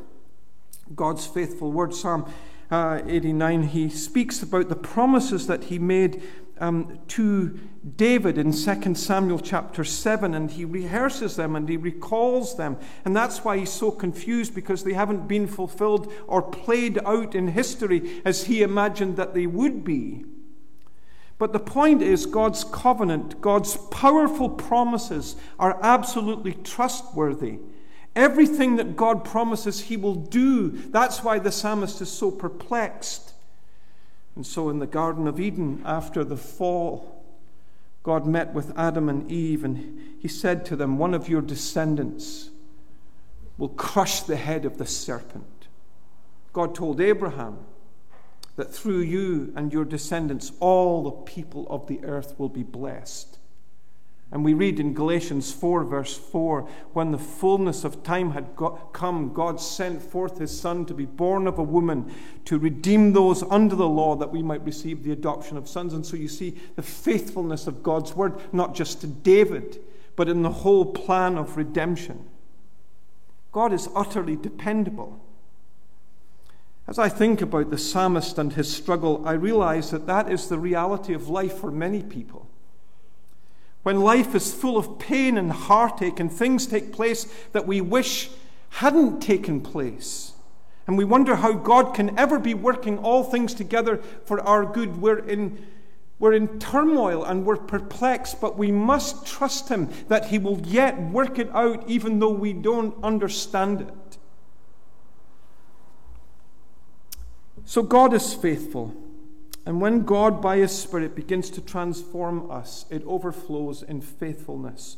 God's 0.94 1.26
faithful 1.26 1.70
word. 1.70 1.94
Psalm 1.94 2.30
uh, 2.70 3.02
89, 3.06 3.64
he 3.64 3.88
speaks 3.90 4.42
about 4.42 4.68
the 4.68 4.76
promises 4.76 5.46
that 5.46 5.64
he 5.64 5.78
made 5.78 6.22
um, 6.60 6.98
to 7.08 7.58
David 7.96 8.38
in 8.38 8.52
2 8.52 8.94
Samuel 8.94 9.38
chapter 9.38 9.84
7, 9.84 10.34
and 10.34 10.50
he 10.50 10.64
rehearses 10.64 11.36
them 11.36 11.56
and 11.56 11.68
he 11.68 11.76
recalls 11.76 12.56
them. 12.56 12.76
And 13.04 13.14
that's 13.14 13.44
why 13.44 13.58
he's 13.58 13.72
so 13.72 13.90
confused 13.90 14.54
because 14.54 14.82
they 14.82 14.94
haven't 14.94 15.28
been 15.28 15.46
fulfilled 15.46 16.12
or 16.26 16.42
played 16.42 16.98
out 17.04 17.34
in 17.34 17.48
history 17.48 18.22
as 18.24 18.44
he 18.44 18.62
imagined 18.62 19.16
that 19.16 19.34
they 19.34 19.46
would 19.46 19.84
be. 19.84 20.24
But 21.38 21.52
the 21.52 21.60
point 21.60 22.02
is, 22.02 22.26
God's 22.26 22.64
covenant, 22.64 23.40
God's 23.40 23.76
powerful 23.76 24.50
promises 24.50 25.36
are 25.58 25.78
absolutely 25.82 26.54
trustworthy. 26.54 27.60
Everything 28.16 28.76
that 28.76 28.96
God 28.96 29.24
promises 29.24 29.82
He 29.82 29.96
will 29.96 30.16
do. 30.16 30.70
That's 30.70 31.22
why 31.22 31.38
the 31.38 31.52
psalmist 31.52 32.00
is 32.00 32.10
so 32.10 32.32
perplexed. 32.32 33.34
And 34.34 34.44
so, 34.44 34.68
in 34.68 34.80
the 34.80 34.86
Garden 34.86 35.28
of 35.28 35.38
Eden, 35.38 35.82
after 35.84 36.24
the 36.24 36.36
fall, 36.36 37.24
God 38.02 38.26
met 38.26 38.52
with 38.52 38.76
Adam 38.76 39.08
and 39.08 39.30
Eve, 39.30 39.62
and 39.62 40.16
He 40.18 40.28
said 40.28 40.64
to 40.66 40.76
them, 40.76 40.98
One 40.98 41.14
of 41.14 41.28
your 41.28 41.42
descendants 41.42 42.50
will 43.56 43.68
crush 43.68 44.22
the 44.22 44.36
head 44.36 44.64
of 44.64 44.78
the 44.78 44.86
serpent. 44.86 45.68
God 46.52 46.74
told 46.74 47.00
Abraham, 47.00 47.58
that 48.58 48.74
through 48.74 48.98
you 48.98 49.52
and 49.54 49.72
your 49.72 49.84
descendants, 49.84 50.50
all 50.58 51.04
the 51.04 51.12
people 51.12 51.64
of 51.70 51.86
the 51.86 52.00
earth 52.02 52.34
will 52.38 52.48
be 52.48 52.64
blessed. 52.64 53.38
And 54.32 54.44
we 54.44 54.52
read 54.52 54.80
in 54.80 54.94
Galatians 54.94 55.52
4, 55.52 55.84
verse 55.84 56.18
4 56.18 56.68
when 56.92 57.12
the 57.12 57.18
fullness 57.18 57.84
of 57.84 58.02
time 58.02 58.32
had 58.32 58.56
got, 58.56 58.92
come, 58.92 59.32
God 59.32 59.60
sent 59.60 60.02
forth 60.02 60.38
his 60.38 60.58
Son 60.60 60.84
to 60.86 60.92
be 60.92 61.06
born 61.06 61.46
of 61.46 61.60
a 61.60 61.62
woman 61.62 62.12
to 62.46 62.58
redeem 62.58 63.12
those 63.12 63.44
under 63.44 63.76
the 63.76 63.88
law 63.88 64.16
that 64.16 64.32
we 64.32 64.42
might 64.42 64.64
receive 64.64 65.04
the 65.04 65.12
adoption 65.12 65.56
of 65.56 65.68
sons. 65.68 65.94
And 65.94 66.04
so 66.04 66.16
you 66.16 66.28
see 66.28 66.56
the 66.74 66.82
faithfulness 66.82 67.68
of 67.68 67.84
God's 67.84 68.16
word, 68.16 68.34
not 68.52 68.74
just 68.74 69.00
to 69.02 69.06
David, 69.06 69.78
but 70.16 70.28
in 70.28 70.42
the 70.42 70.50
whole 70.50 70.84
plan 70.84 71.38
of 71.38 71.56
redemption. 71.56 72.28
God 73.52 73.72
is 73.72 73.88
utterly 73.94 74.34
dependable. 74.34 75.24
As 76.88 76.98
I 76.98 77.10
think 77.10 77.42
about 77.42 77.68
the 77.68 77.76
psalmist 77.76 78.38
and 78.38 78.54
his 78.54 78.74
struggle, 78.74 79.22
I 79.26 79.32
realize 79.32 79.90
that 79.90 80.06
that 80.06 80.32
is 80.32 80.48
the 80.48 80.58
reality 80.58 81.12
of 81.12 81.28
life 81.28 81.58
for 81.58 81.70
many 81.70 82.02
people. 82.02 82.48
When 83.82 84.00
life 84.00 84.34
is 84.34 84.54
full 84.54 84.78
of 84.78 84.98
pain 84.98 85.36
and 85.36 85.52
heartache 85.52 86.18
and 86.18 86.32
things 86.32 86.66
take 86.66 86.90
place 86.90 87.30
that 87.52 87.66
we 87.66 87.82
wish 87.82 88.30
hadn't 88.70 89.20
taken 89.20 89.60
place, 89.60 90.32
and 90.86 90.96
we 90.96 91.04
wonder 91.04 91.36
how 91.36 91.52
God 91.52 91.94
can 91.94 92.18
ever 92.18 92.38
be 92.38 92.54
working 92.54 92.98
all 92.98 93.22
things 93.22 93.52
together 93.52 93.98
for 94.24 94.40
our 94.40 94.64
good, 94.64 94.96
we're 94.96 95.18
in, 95.18 95.66
we're 96.18 96.32
in 96.32 96.58
turmoil 96.58 97.22
and 97.22 97.44
we're 97.44 97.58
perplexed, 97.58 98.40
but 98.40 98.56
we 98.56 98.72
must 98.72 99.26
trust 99.26 99.68
Him 99.68 99.90
that 100.08 100.28
He 100.28 100.38
will 100.38 100.58
yet 100.60 100.98
work 100.98 101.38
it 101.38 101.50
out 101.54 101.86
even 101.86 102.18
though 102.18 102.30
we 102.30 102.54
don't 102.54 102.96
understand 103.04 103.82
it. 103.82 103.94
So 107.68 107.82
God 107.82 108.14
is 108.14 108.32
faithful. 108.32 108.94
And 109.66 109.78
when 109.78 110.06
God, 110.06 110.40
by 110.40 110.56
His 110.56 110.72
Spirit, 110.72 111.14
begins 111.14 111.50
to 111.50 111.60
transform 111.60 112.50
us, 112.50 112.86
it 112.88 113.04
overflows 113.04 113.82
in 113.82 114.00
faithfulness 114.00 114.96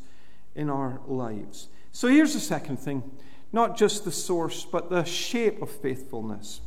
in 0.55 0.71
our 0.71 1.01
lives. 1.09 1.67
So 1.91 2.07
here's 2.07 2.33
the 2.33 2.39
second 2.39 2.77
thing 2.77 3.03
not 3.53 3.77
just 3.77 4.05
the 4.05 4.13
source, 4.13 4.65
but 4.65 4.89
the 4.89 5.03
shape 5.03 5.61
of 5.61 5.69
faithfulness. 5.69 6.61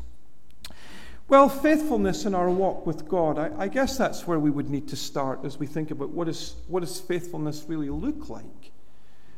Well, 1.30 1.48
faithfulness 1.48 2.26
in 2.26 2.36
our 2.36 2.50
walk 2.50 2.86
with 2.86 3.08
God, 3.08 3.40
I, 3.40 3.52
I, 3.58 3.68
guess 3.70 3.98
that's 3.98 4.28
where 4.28 4.40
we 4.40 4.52
would 4.52 4.70
need 4.70 4.90
to 4.90 4.98
start 4.98 5.46
as 5.46 5.58
we 5.58 5.68
think 5.68 5.90
about 5.90 6.10
what, 6.10 6.28
is, 6.28 6.58
what 6.68 6.82
does 6.82 7.00
faithfulness 7.00 7.64
really 7.70 7.90
look 7.90 8.28
like. 8.28 8.72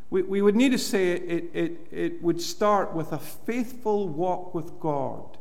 We, 0.10 0.24
we 0.24 0.42
would 0.42 0.56
need 0.56 0.72
to 0.72 0.80
say 0.80 1.12
it, 1.12 1.52
it, 1.54 1.88
it 1.92 2.24
would 2.24 2.42
start 2.42 2.96
with 2.96 3.12
a 3.12 3.20
faithful 3.20 4.10
walk 4.10 4.56
with 4.56 4.80
God. 4.80 5.35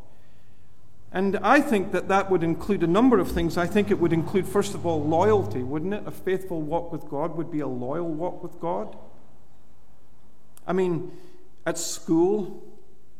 And 1.14 1.36
I 1.36 1.60
think 1.60 1.92
that 1.92 2.08
that 2.08 2.28
would 2.28 2.42
include 2.42 2.82
a 2.82 2.88
number 2.88 3.20
of 3.20 3.30
things. 3.30 3.56
I 3.56 3.68
think 3.68 3.92
it 3.92 4.00
would 4.00 4.12
include, 4.12 4.48
first 4.48 4.74
of 4.74 4.84
all, 4.84 5.02
loyalty, 5.02 5.62
wouldn't 5.62 5.94
it? 5.94 6.02
A 6.06 6.10
faithful 6.10 6.60
walk 6.60 6.90
with 6.90 7.08
God 7.08 7.36
would 7.36 7.52
be 7.52 7.60
a 7.60 7.68
loyal 7.68 8.08
walk 8.08 8.42
with 8.42 8.58
God. 8.58 8.96
I 10.66 10.72
mean, 10.72 11.12
at 11.64 11.78
school, 11.78 12.64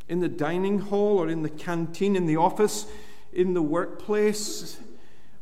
in 0.09 0.19
the 0.19 0.29
dining 0.29 0.81
hall, 0.81 1.19
or 1.19 1.29
in 1.29 1.43
the 1.43 1.49
canteen, 1.49 2.17
in 2.17 2.27
the 2.27 2.37
office, 2.37 2.87
in 3.33 3.55
the 3.55 3.63
workplace, 3.63 4.77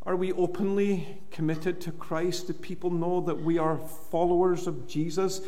are 0.05 0.15
we 0.15 0.31
openly 0.33 1.23
committed 1.31 1.81
to 1.81 1.91
Christ? 1.93 2.49
Do 2.49 2.53
people 2.53 2.91
know 2.91 3.23
that 3.23 3.41
we 3.41 3.57
are 3.57 3.79
followers 4.11 4.67
of 4.67 4.87
Jesus? 4.87 5.41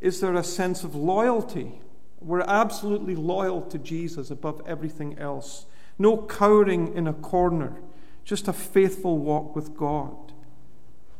Is 0.00 0.20
there 0.20 0.34
a 0.34 0.42
sense 0.42 0.82
of 0.82 0.96
loyalty? 0.96 1.80
We're 2.20 2.40
absolutely 2.40 3.14
loyal 3.14 3.62
to 3.62 3.78
Jesus 3.78 4.32
above 4.32 4.60
everything 4.66 5.18
else. 5.18 5.66
No 5.98 6.16
cowering 6.16 6.94
in 6.94 7.06
a 7.06 7.12
corner, 7.12 7.80
just 8.24 8.48
a 8.48 8.52
faithful 8.52 9.18
walk 9.18 9.56
with 9.56 9.76
God. 9.76 10.32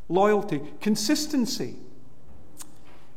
Loyalty, 0.08 0.62
consistency. 0.80 1.76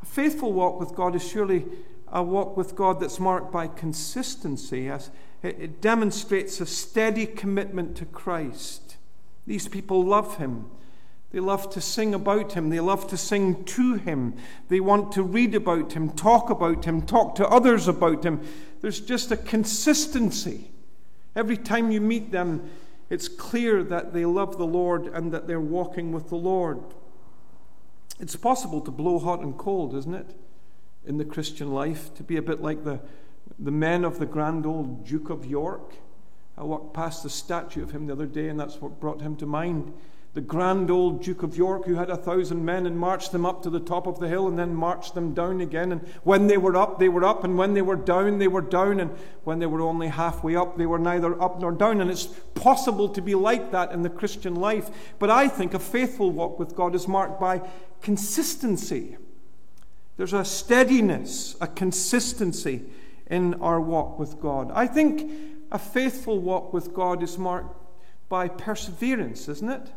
A 0.02 0.06
faithful 0.06 0.52
walk 0.54 0.80
with 0.80 0.96
God 0.96 1.16
is 1.16 1.28
surely 1.28 1.66
a 2.08 2.24
walk 2.24 2.58
with 2.58 2.76
God 2.76 3.00
that's 3.00 3.20
marked 3.20 3.52
by 3.52 3.68
consistency. 3.68 4.90
As 4.90 5.12
it 5.44 5.82
demonstrates 5.82 6.62
a 6.62 6.66
steady 6.66 7.26
commitment 7.26 7.96
to 7.98 8.06
Christ. 8.06 8.98
These 9.48 9.68
people 9.68 10.04
love 10.04 10.38
Him. 10.38 10.66
They 11.32 11.40
love 11.40 11.70
to 11.72 11.82
sing 11.82 12.14
about 12.14 12.54
Him. 12.54 12.70
They 12.70 12.80
love 12.80 13.08
to 13.08 13.18
sing 13.18 13.64
to 13.66 13.96
Him. 13.96 14.36
They 14.68 14.80
want 14.80 15.12
to 15.14 15.24
read 15.24 15.56
about 15.56 15.94
Him, 15.94 16.12
talk 16.12 16.50
about 16.50 16.86
Him, 16.86 17.02
talk 17.02 17.36
to 17.36 17.48
others 17.48 17.88
about 17.88 18.24
Him. 18.24 18.42
There's 18.82 19.00
just 19.00 19.32
a 19.32 19.38
consistency 19.38 20.72
Every 21.36 21.58
time 21.58 21.92
you 21.92 22.02
meet 22.02 22.32
them, 22.32 22.70
it's 23.10 23.28
clear 23.28 23.84
that 23.84 24.14
they 24.14 24.26
love 24.26 24.58
the 24.58 24.66
Lord 24.66 25.08
and 25.08 25.32
that 25.32 25.48
they're 25.48 25.60
walking 25.60 26.12
with 26.12 26.30
the 26.30 26.36
Lord. 26.36 26.82
It's 28.20 28.36
possible 28.36 28.82
to 28.82 28.92
blow 28.92 29.20
hot 29.20 29.42
and 29.42 29.58
cold, 29.58 29.96
isn't 29.96 30.14
it? 30.14 30.36
In 31.06 31.18
the 31.18 31.26
Christian 31.26 31.72
life, 31.74 32.14
to 32.16 32.24
be 32.24 32.38
a 32.38 32.42
bit 32.42 32.62
like 32.62 32.84
the, 32.84 33.00
the 33.58 33.72
men 33.72 34.06
of 34.06 34.20
the 34.20 34.26
grand 34.26 34.66
old 34.66 35.06
Duke 35.06 35.30
of 35.30 35.46
York. 35.46 35.96
I 36.58 36.64
walked 36.64 36.94
past 36.94 37.24
the 37.24 37.30
statue 37.30 37.82
of 37.82 37.92
him 37.92 38.08
the 38.08 38.14
other 38.14 38.28
day, 38.28 38.50
and 38.50 38.60
that's 38.60 38.80
what 38.80 39.00
brought 39.00 39.22
him 39.22 39.36
to 39.38 39.46
mind 39.46 39.94
the 40.34 40.42
grand 40.42 40.90
old 40.90 41.22
Duke 41.22 41.44
of 41.44 41.58
York 41.58 41.86
who 41.86 41.96
had 41.96 42.10
a 42.10 42.16
thousand 42.16 42.64
men 42.64 42.86
and 42.86 42.98
marched 42.98 43.34
them 43.34 43.46
up 43.46 43.62
to 43.64 43.70
the 43.70 43.82
top 43.82 44.08
of 44.08 44.20
the 44.20 44.30
hill 44.30 44.48
and 44.48 44.58
then 44.58 44.74
marched 44.74 45.14
them 45.14 45.34
down 45.34 45.60
again. 45.60 45.92
And 45.92 46.08
when 46.24 46.48
they 46.48 46.58
were 46.58 46.78
up, 46.78 47.00
they 47.00 47.10
were 47.10 47.26
up, 47.26 47.44
and 47.44 47.58
when 47.58 47.74
they 47.74 47.82
were 47.82 47.98
down, 47.98 48.40
they 48.40 48.48
were 48.48 48.62
down, 48.62 49.02
and 49.02 49.12
when 49.44 49.60
they 49.60 49.66
were 49.66 49.82
only 49.82 50.08
halfway 50.08 50.56
up, 50.56 50.78
they 50.78 50.86
were 50.86 51.00
neither 51.00 51.42
up 51.42 51.60
nor 51.60 51.74
down. 51.74 52.00
And 52.00 52.10
it's 52.10 52.28
possible 52.56 53.10
to 53.10 53.22
be 53.22 53.36
like 53.36 53.72
that 53.72 53.92
in 53.92 54.04
the 54.04 54.10
Christian 54.10 54.56
life. 54.56 54.90
But 55.20 55.30
I 55.30 55.50
think 55.50 55.74
a 55.74 55.80
faithful 55.80 56.32
walk 56.32 56.60
with 56.60 56.76
God 56.76 56.96
is 56.96 57.10
marked 57.10 57.40
by 57.40 57.62
consistency. 58.02 59.18
There's 60.16 60.34
a 60.34 60.46
steadiness, 60.46 61.58
a 61.60 61.68
consistency 61.68 62.86
in 63.30 63.56
our 63.56 63.82
walk 63.82 64.18
with 64.18 64.40
God. 64.40 64.72
I 64.74 64.88
think 64.88 65.30
a 65.74 65.80
faithful 65.80 66.40
walk 66.40 66.72
with 66.72 66.94
God 66.94 67.22
is 67.22 67.38
marked 67.38 67.76
by 68.30 68.48
perseverance, 68.48 69.50
isn't 69.50 69.70
it? 69.70 69.92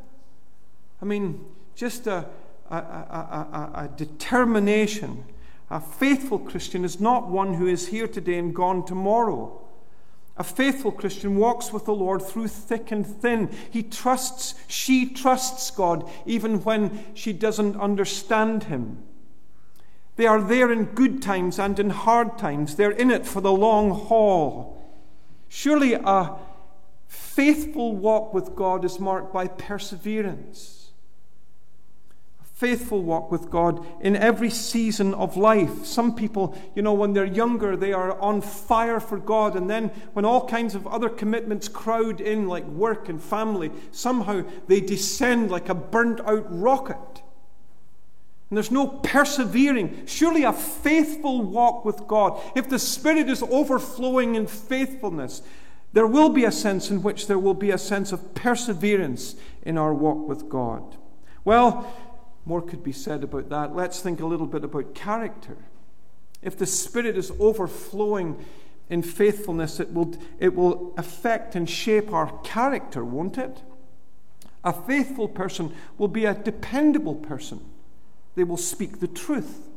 I 1.00 1.04
mean, 1.04 1.44
just 1.74 2.06
a, 2.06 2.26
a, 2.70 2.76
a, 2.76 3.70
a, 3.74 3.90
determination. 3.96 5.24
A 5.70 5.80
faithful 5.80 6.38
Christian 6.38 6.84
is 6.84 7.00
not 7.00 7.28
one 7.28 7.54
who 7.54 7.66
is 7.66 7.88
here 7.88 8.06
today 8.06 8.38
and 8.38 8.54
gone 8.54 8.84
tomorrow. 8.84 9.60
A 10.36 10.44
faithful 10.44 10.90
Christian 10.90 11.36
walks 11.36 11.72
with 11.72 11.84
the 11.84 11.94
Lord 11.94 12.20
through 12.22 12.48
thick 12.48 12.90
and 12.90 13.06
thin. 13.06 13.50
He 13.70 13.82
trusts, 13.82 14.54
she 14.66 15.06
trusts 15.06 15.70
God 15.70 16.08
even 16.26 16.62
when 16.64 17.04
she 17.14 17.32
doesn't 17.32 17.76
understand 17.76 18.64
Him. 18.64 19.02
They 20.16 20.26
are 20.26 20.40
there 20.40 20.72
in 20.72 20.86
good 20.86 21.22
times 21.22 21.58
and 21.58 21.78
in 21.78 21.90
hard 21.90 22.38
times. 22.38 22.76
They're 22.76 22.90
in 22.90 23.10
it 23.10 23.26
for 23.26 23.40
the 23.40 23.52
long 23.52 23.90
haul. 23.90 24.80
Surely 25.48 25.94
a 25.94 26.36
faithful 27.06 27.96
walk 27.96 28.34
with 28.34 28.54
God 28.54 28.84
is 28.84 28.98
marked 28.98 29.32
by 29.32 29.46
perseverance 29.48 30.83
faithful 32.54 33.02
walk 33.02 33.32
with 33.32 33.50
God 33.50 33.84
in 34.00 34.14
every 34.14 34.48
season 34.48 35.12
of 35.14 35.36
life. 35.36 35.84
Some 35.84 36.14
people, 36.14 36.56
you 36.76 36.82
know, 36.82 36.94
when 36.94 37.12
they're 37.12 37.24
younger, 37.24 37.76
they 37.76 37.92
are 37.92 38.18
on 38.20 38.40
fire 38.40 39.00
for 39.00 39.18
God. 39.18 39.56
And 39.56 39.68
then 39.68 39.88
when 40.12 40.24
all 40.24 40.46
kinds 40.46 40.76
of 40.76 40.86
other 40.86 41.08
commitments 41.08 41.68
crowd 41.68 42.20
in, 42.20 42.46
like 42.46 42.64
work 42.66 43.08
and 43.08 43.20
family, 43.20 43.72
somehow 43.90 44.44
they 44.68 44.80
descend 44.80 45.50
like 45.50 45.68
a 45.68 45.74
burnt 45.74 46.20
out 46.20 46.46
rocket. 46.48 47.22
And 48.50 48.56
there's 48.56 48.70
no 48.70 48.86
persevering. 48.86 50.06
Surely 50.06 50.44
a 50.44 50.52
faithful 50.52 51.42
walk 51.42 51.84
with 51.84 52.06
God. 52.06 52.40
If 52.54 52.68
the 52.68 52.78
Spirit 52.78 53.28
is 53.28 53.42
overflowing 53.42 54.36
in 54.36 54.46
faithfulness, 54.46 55.42
there 55.92 56.06
will 56.06 56.28
be 56.28 56.44
a 56.44 56.52
sense 56.52 56.88
in 56.88 57.02
which 57.02 57.26
there 57.26 57.38
will 57.38 57.54
be 57.54 57.72
a 57.72 57.78
sense 57.78 58.12
of 58.12 58.34
perseverance 58.34 59.34
in 59.62 59.76
our 59.76 59.92
walk 59.92 60.28
with 60.28 60.48
God. 60.48 60.96
Well, 61.44 61.92
more 62.44 62.62
could 62.62 62.82
be 62.82 62.92
said 62.92 63.24
about 63.24 63.48
that. 63.48 63.74
Let's 63.74 64.00
think 64.00 64.20
a 64.20 64.26
little 64.26 64.46
bit 64.46 64.64
about 64.64 64.94
character. 64.94 65.56
If 66.42 66.58
the 66.58 66.66
Spirit 66.66 67.16
is 67.16 67.32
overflowing 67.38 68.44
in 68.90 69.02
faithfulness, 69.02 69.80
it 69.80 69.92
will, 69.92 70.14
it 70.38 70.54
will 70.54 70.92
affect 70.98 71.54
and 71.54 71.68
shape 71.68 72.12
our 72.12 72.38
character, 72.42 73.04
won't 73.04 73.38
it? 73.38 73.62
A 74.62 74.72
faithful 74.72 75.28
person 75.28 75.74
will 75.96 76.08
be 76.08 76.26
a 76.26 76.34
dependable 76.34 77.14
person. 77.14 77.60
They 78.34 78.44
will 78.44 78.56
speak 78.56 79.00
the 79.00 79.08
truth. 79.08 79.68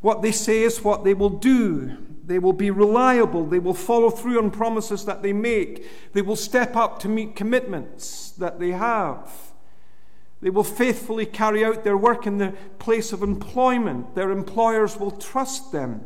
What 0.00 0.22
they 0.22 0.32
say 0.32 0.62
is 0.62 0.82
what 0.82 1.04
they 1.04 1.14
will 1.14 1.30
do. 1.30 1.96
They 2.26 2.38
will 2.38 2.52
be 2.52 2.70
reliable. 2.70 3.46
They 3.46 3.58
will 3.58 3.74
follow 3.74 4.10
through 4.10 4.38
on 4.38 4.50
promises 4.50 5.04
that 5.06 5.22
they 5.22 5.32
make. 5.32 5.86
They 6.12 6.22
will 6.22 6.36
step 6.36 6.76
up 6.76 6.98
to 7.00 7.08
meet 7.08 7.36
commitments 7.36 8.30
that 8.32 8.60
they 8.60 8.72
have. 8.72 9.30
They 10.44 10.50
will 10.50 10.62
faithfully 10.62 11.24
carry 11.24 11.64
out 11.64 11.84
their 11.84 11.96
work 11.96 12.26
in 12.26 12.36
the 12.36 12.52
place 12.78 13.14
of 13.14 13.22
employment. 13.22 14.14
Their 14.14 14.30
employers 14.30 14.98
will 15.00 15.10
trust 15.10 15.72
them. 15.72 16.04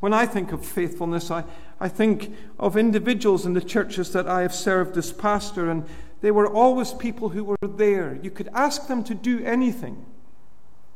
When 0.00 0.12
I 0.12 0.26
think 0.26 0.50
of 0.50 0.66
faithfulness, 0.66 1.30
I, 1.30 1.44
I 1.78 1.86
think 1.86 2.34
of 2.58 2.76
individuals 2.76 3.46
in 3.46 3.52
the 3.52 3.60
churches 3.60 4.12
that 4.14 4.26
I 4.26 4.42
have 4.42 4.52
served 4.52 4.96
as 4.96 5.12
pastor, 5.12 5.70
and 5.70 5.86
they 6.22 6.32
were 6.32 6.52
always 6.52 6.92
people 6.92 7.28
who 7.28 7.44
were 7.44 7.56
there. 7.62 8.18
You 8.20 8.32
could 8.32 8.48
ask 8.52 8.88
them 8.88 9.04
to 9.04 9.14
do 9.14 9.44
anything. 9.44 10.04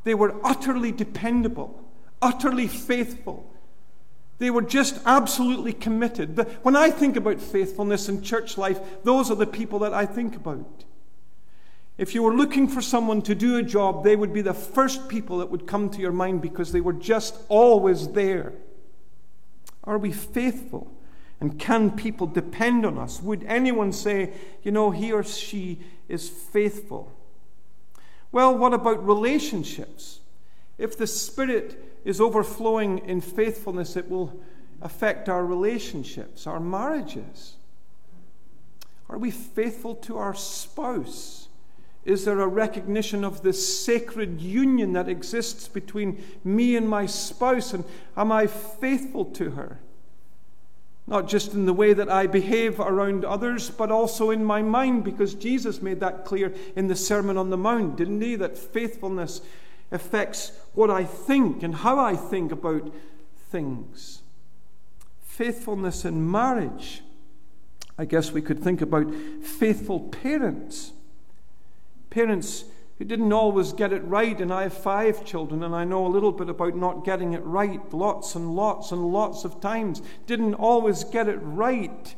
They 0.03 0.13
were 0.13 0.35
utterly 0.43 0.91
dependable, 0.91 1.87
utterly 2.21 2.67
faithful. 2.67 3.49
They 4.39 4.49
were 4.49 4.61
just 4.61 4.99
absolutely 5.05 5.71
committed. 5.71 6.37
When 6.63 6.75
I 6.75 6.89
think 6.89 7.15
about 7.15 7.39
faithfulness 7.39 8.09
in 8.09 8.21
church 8.21 8.57
life, 8.57 8.81
those 9.05 9.31
are 9.31 9.35
the 9.35 9.47
people 9.47 9.79
that 9.79 9.93
I 9.93 10.05
think 10.05 10.35
about. 10.35 10.83
If 11.97 12.13
you 12.13 12.23
were 12.23 12.33
looking 12.33 12.67
for 12.67 12.81
someone 12.81 13.21
to 13.21 13.35
do 13.35 13.57
a 13.57 13.63
job, 13.63 14.03
they 14.03 14.15
would 14.15 14.33
be 14.33 14.41
the 14.41 14.53
first 14.53 15.07
people 15.07 15.37
that 15.37 15.49
would 15.49 15.65
come 15.65 15.89
to 15.91 16.01
your 16.01 16.11
mind 16.11 16.41
because 16.41 16.71
they 16.71 16.81
were 16.81 16.93
just 16.93 17.37
always 17.47 18.09
there. 18.09 18.53
Are 19.85 19.97
we 19.97 20.11
faithful? 20.11 20.91
And 21.39 21.57
can 21.59 21.91
people 21.91 22.27
depend 22.27 22.85
on 22.85 22.97
us? 22.97 23.21
Would 23.21 23.43
anyone 23.43 23.93
say, 23.93 24.33
you 24.63 24.71
know, 24.71 24.91
he 24.91 25.11
or 25.11 25.23
she 25.23 25.79
is 26.09 26.27
faithful? 26.27 27.11
Well, 28.31 28.57
what 28.57 28.73
about 28.73 29.05
relationships? 29.05 30.19
If 30.77 30.97
the 30.97 31.07
Spirit 31.07 32.01
is 32.03 32.19
overflowing 32.19 32.99
in 32.99 33.21
faithfulness, 33.21 33.95
it 33.95 34.09
will 34.09 34.41
affect 34.81 35.29
our 35.29 35.45
relationships, 35.45 36.45
our 36.45 36.59
marriages. 36.59 37.53
Are 39.07 39.17
we 39.17 39.31
faithful 39.31 39.95
to 39.95 40.17
our 40.17 40.33
spouse? 40.33 41.44
Is 42.05 42.23
there 42.23 42.39
a 42.39 42.47
recognition 42.47 43.23
of 43.23 43.41
this 43.41 43.83
sacred 43.83 44.39
union 44.39 44.93
that 44.93 45.09
exists 45.09 45.67
between 45.67 46.23
me 46.43 46.75
and 46.75 46.87
my 46.87 47.07
spouse? 47.07 47.73
And 47.73 47.83
am 48.15 48.31
I 48.31 48.45
faithful 48.45 49.25
to 49.25 49.51
her? 49.51 49.79
Not 51.07 51.27
just 51.27 51.53
in 51.53 51.65
the 51.65 51.73
way 51.73 51.93
that 51.93 52.09
I 52.09 52.27
behave 52.27 52.79
around 52.79 53.25
others, 53.25 53.69
but 53.71 53.91
also 53.91 54.29
in 54.29 54.43
my 54.43 54.61
mind, 54.61 55.03
because 55.03 55.33
Jesus 55.33 55.81
made 55.81 55.99
that 55.99 56.25
clear 56.25 56.53
in 56.75 56.87
the 56.87 56.95
Sermon 56.95 57.37
on 57.37 57.49
the 57.49 57.57
Mount, 57.57 57.95
didn't 57.95 58.21
he? 58.21 58.35
That 58.35 58.57
faithfulness 58.57 59.41
affects 59.91 60.51
what 60.73 60.89
I 60.91 61.03
think 61.03 61.63
and 61.63 61.75
how 61.75 61.99
I 61.99 62.15
think 62.15 62.51
about 62.51 62.93
things. 63.49 64.21
Faithfulness 65.21 66.05
in 66.05 66.29
marriage. 66.29 67.01
I 67.97 68.05
guess 68.05 68.31
we 68.31 68.41
could 68.41 68.63
think 68.63 68.81
about 68.81 69.13
faithful 69.43 69.99
parents. 69.99 70.91
Parents 72.15 72.63
who 72.97 73.03
didn't 73.03 73.33
always 73.33 73.73
get 73.73 73.91
it 73.91 74.01
right, 74.05 74.39
and 74.39 74.53
I 74.53 74.63
have 74.63 74.73
five 74.73 75.25
children, 75.25 75.63
and 75.63 75.75
I 75.75 75.83
know 75.83 76.05
a 76.05 76.07
little 76.07 76.31
bit 76.31 76.47
about 76.47 76.73
not 76.73 77.03
getting 77.03 77.33
it 77.33 77.43
right 77.43 77.93
lots 77.93 78.35
and 78.35 78.55
lots 78.55 78.93
and 78.93 79.11
lots 79.11 79.43
of 79.43 79.59
times. 79.59 80.01
Didn't 80.25 80.53
always 80.53 81.03
get 81.03 81.27
it 81.27 81.39
right. 81.41 82.15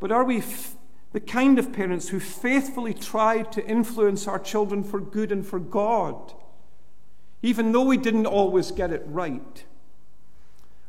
But 0.00 0.10
are 0.10 0.24
we 0.24 0.38
f- 0.38 0.74
the 1.12 1.20
kind 1.20 1.56
of 1.56 1.72
parents 1.72 2.08
who 2.08 2.18
faithfully 2.18 2.94
try 2.94 3.42
to 3.42 3.64
influence 3.64 4.26
our 4.26 4.40
children 4.40 4.82
for 4.82 4.98
good 4.98 5.30
and 5.30 5.46
for 5.46 5.60
God, 5.60 6.34
even 7.42 7.70
though 7.70 7.84
we 7.84 7.96
didn't 7.96 8.26
always 8.26 8.72
get 8.72 8.90
it 8.90 9.04
right? 9.06 9.64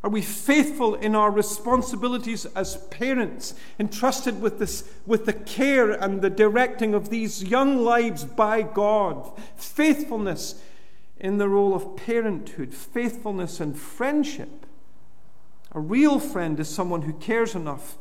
Are 0.07 0.09
we 0.09 0.21
faithful 0.21 0.95
in 0.95 1.15
our 1.15 1.29
responsibilities 1.29 2.45
as 2.55 2.77
parents, 2.91 3.53
entrusted 3.77 4.41
with, 4.41 4.57
this, 4.57 4.89
with 5.05 5.25
the 5.25 5.33
care 5.33 5.91
and 5.91 6.21
the 6.21 6.29
directing 6.29 6.93
of 6.93 7.09
these 7.09 7.43
young 7.43 7.83
lives 7.83 8.23
by 8.23 8.61
God? 8.61 9.29
Faithfulness 9.57 10.63
in 11.17 11.39
the 11.39 11.49
role 11.49 11.75
of 11.75 11.97
parenthood, 11.97 12.73
faithfulness 12.73 13.59
and 13.59 13.77
friendship. 13.77 14.65
A 15.73 15.81
real 15.81 16.19
friend 16.21 16.57
is 16.57 16.69
someone 16.69 17.01
who 17.01 17.11
cares 17.11 17.53
enough 17.53 17.97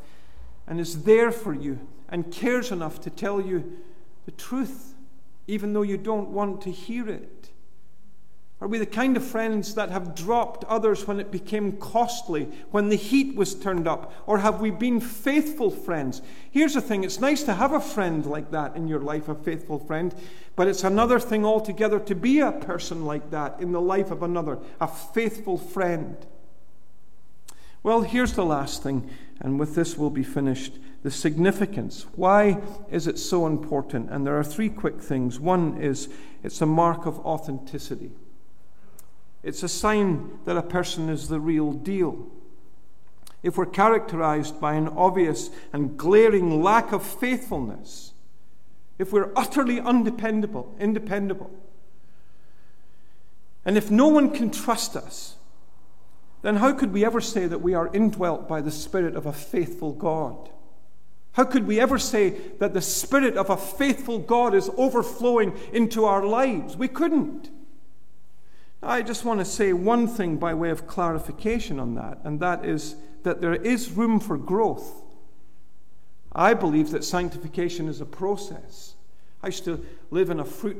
and 0.65 0.79
is 0.79 1.03
there 1.03 1.33
for 1.33 1.53
you 1.53 1.85
and 2.07 2.31
cares 2.31 2.71
enough 2.71 3.01
to 3.01 3.09
tell 3.09 3.41
you 3.41 3.79
the 4.23 4.31
truth, 4.31 4.93
even 5.45 5.73
though 5.73 5.81
you 5.81 5.97
don't 5.97 6.29
want 6.29 6.61
to 6.61 6.71
hear 6.71 7.09
it. 7.09 7.36
Are 8.59 8.67
we 8.67 8.79
the 8.79 8.87
kind 8.87 9.15
of 9.15 9.23
friends 9.23 9.75
that 9.75 9.91
have 9.91 10.15
dropped 10.15 10.63
others 10.63 11.05
when 11.05 11.19
it 11.19 11.29
became 11.29 11.73
costly, 11.73 12.45
when 12.71 12.89
the 12.89 12.95
heat 12.95 13.35
was 13.35 13.53
turned 13.53 13.87
up? 13.87 14.11
Or 14.25 14.39
have 14.39 14.59
we 14.59 14.71
been 14.71 14.99
faithful 14.99 15.69
friends? 15.69 16.23
Here's 16.49 16.73
the 16.73 16.81
thing 16.81 17.03
it's 17.03 17.19
nice 17.19 17.43
to 17.43 17.53
have 17.53 17.71
a 17.71 17.79
friend 17.79 18.25
like 18.25 18.49
that 18.51 18.75
in 18.75 18.87
your 18.87 18.99
life, 18.99 19.29
a 19.29 19.35
faithful 19.35 19.77
friend, 19.77 20.13
but 20.55 20.67
it's 20.67 20.83
another 20.83 21.19
thing 21.19 21.45
altogether 21.45 21.99
to 21.99 22.15
be 22.15 22.39
a 22.39 22.51
person 22.51 23.05
like 23.05 23.29
that 23.29 23.59
in 23.59 23.73
the 23.73 23.81
life 23.81 24.09
of 24.09 24.23
another, 24.23 24.57
a 24.81 24.87
faithful 24.87 25.59
friend. 25.59 26.17
Well, 27.83 28.01
here's 28.01 28.33
the 28.33 28.45
last 28.45 28.81
thing, 28.81 29.07
and 29.39 29.59
with 29.59 29.75
this 29.75 29.97
we'll 29.97 30.09
be 30.09 30.23
finished. 30.23 30.73
The 31.03 31.11
significance. 31.11 32.07
Why 32.15 32.59
is 32.89 33.05
it 33.05 33.19
so 33.19 33.45
important? 33.45 34.09
And 34.09 34.25
there 34.25 34.37
are 34.37 34.43
three 34.43 34.67
quick 34.67 34.99
things. 34.99 35.39
One 35.39 35.77
is 35.77 36.09
it's 36.43 36.59
a 36.59 36.65
mark 36.65 37.05
of 37.05 37.19
authenticity. 37.19 38.11
It's 39.47 39.63
a 39.63 39.69
sign 39.69 40.39
that 40.43 40.57
a 40.57 40.61
person 40.61 41.07
is 41.07 41.29
the 41.29 41.39
real 41.39 41.71
deal. 41.71 42.27
If 43.43 43.55
we're 43.55 43.65
characterized 43.65 44.59
by 44.59 44.73
an 44.73 44.89
obvious 44.89 45.49
and 45.71 45.95
glaring 45.95 46.61
lack 46.61 46.91
of 46.91 47.01
faithfulness, 47.01 48.11
if 48.99 49.13
we're 49.13 49.31
utterly 49.37 49.79
undependable, 49.79 50.75
independable, 50.81 51.49
and 53.63 53.77
if 53.77 53.89
no 53.89 54.09
one 54.09 54.31
can 54.31 54.51
trust 54.51 54.97
us, 54.97 55.37
then 56.41 56.57
how 56.57 56.73
could 56.73 56.91
we 56.91 57.05
ever 57.05 57.21
say 57.21 57.47
that 57.47 57.61
we 57.61 57.73
are 57.73 57.89
indwelt 57.93 58.49
by 58.49 58.59
the 58.59 58.69
Spirit 58.69 59.15
of 59.15 59.25
a 59.25 59.31
faithful 59.31 59.93
God? 59.93 60.49
How 61.31 61.45
could 61.45 61.65
we 61.65 61.79
ever 61.79 61.97
say 61.97 62.31
that 62.59 62.73
the 62.73 62.81
Spirit 62.81 63.37
of 63.37 63.49
a 63.49 63.55
faithful 63.55 64.19
God 64.19 64.53
is 64.53 64.69
overflowing 64.75 65.57
into 65.71 66.03
our 66.03 66.25
lives? 66.25 66.75
We 66.75 66.89
couldn't. 66.89 67.49
I 68.81 69.01
just 69.01 69.25
want 69.25 69.39
to 69.39 69.45
say 69.45 69.73
one 69.73 70.07
thing 70.07 70.37
by 70.37 70.53
way 70.53 70.69
of 70.69 70.87
clarification 70.87 71.79
on 71.79 71.95
that, 71.95 72.19
and 72.23 72.39
that 72.39 72.63
is 72.63 72.95
that 73.23 73.41
there 73.41 73.55
is 73.55 73.91
room 73.91 74.19
for 74.19 74.37
growth. 74.37 75.03
I 76.31 76.53
believe 76.53 76.91
that 76.91 77.03
sanctification 77.03 77.87
is 77.87 77.99
a 77.99 78.05
process. 78.05 78.93
I 79.41 79.47
used 79.47 79.65
to 79.65 79.83
live 80.11 80.29
in 80.29 80.39
a 80.39 80.45
fruit, 80.45 80.77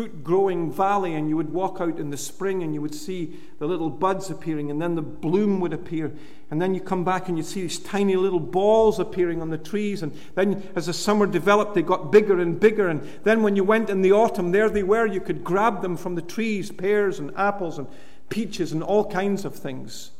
fruit 0.00 0.24
growing 0.24 0.72
valley, 0.72 1.14
and 1.14 1.28
you 1.28 1.36
would 1.36 1.52
walk 1.52 1.76
out 1.78 1.98
in 1.98 2.08
the 2.08 2.16
spring 2.16 2.62
and 2.62 2.72
you 2.72 2.80
would 2.80 2.94
see 2.94 3.38
the 3.58 3.66
little 3.66 3.90
buds 3.90 4.30
appearing, 4.30 4.70
and 4.70 4.80
then 4.80 4.94
the 4.94 5.02
bloom 5.02 5.60
would 5.60 5.74
appear. 5.74 6.10
And 6.50 6.58
then 6.58 6.72
you 6.72 6.80
come 6.80 7.04
back 7.04 7.28
and 7.28 7.36
you 7.36 7.44
see 7.44 7.60
these 7.60 7.78
tiny 7.78 8.16
little 8.16 8.40
balls 8.40 8.98
appearing 8.98 9.42
on 9.42 9.50
the 9.50 9.58
trees. 9.58 10.02
And 10.02 10.18
then 10.36 10.66
as 10.74 10.86
the 10.86 10.94
summer 10.94 11.26
developed, 11.26 11.74
they 11.74 11.82
got 11.82 12.10
bigger 12.10 12.40
and 12.40 12.58
bigger. 12.58 12.88
And 12.88 13.06
then 13.24 13.42
when 13.42 13.56
you 13.56 13.62
went 13.62 13.90
in 13.90 14.00
the 14.00 14.12
autumn, 14.12 14.52
there 14.52 14.70
they 14.70 14.82
were. 14.82 15.04
You 15.04 15.20
could 15.20 15.44
grab 15.44 15.82
them 15.82 15.98
from 15.98 16.14
the 16.14 16.22
trees 16.22 16.72
pears 16.72 17.18
and 17.18 17.30
apples 17.36 17.78
and 17.78 17.86
peaches 18.30 18.72
and 18.72 18.82
all 18.82 19.04
kinds 19.04 19.44
of 19.44 19.54
things. 19.54 20.12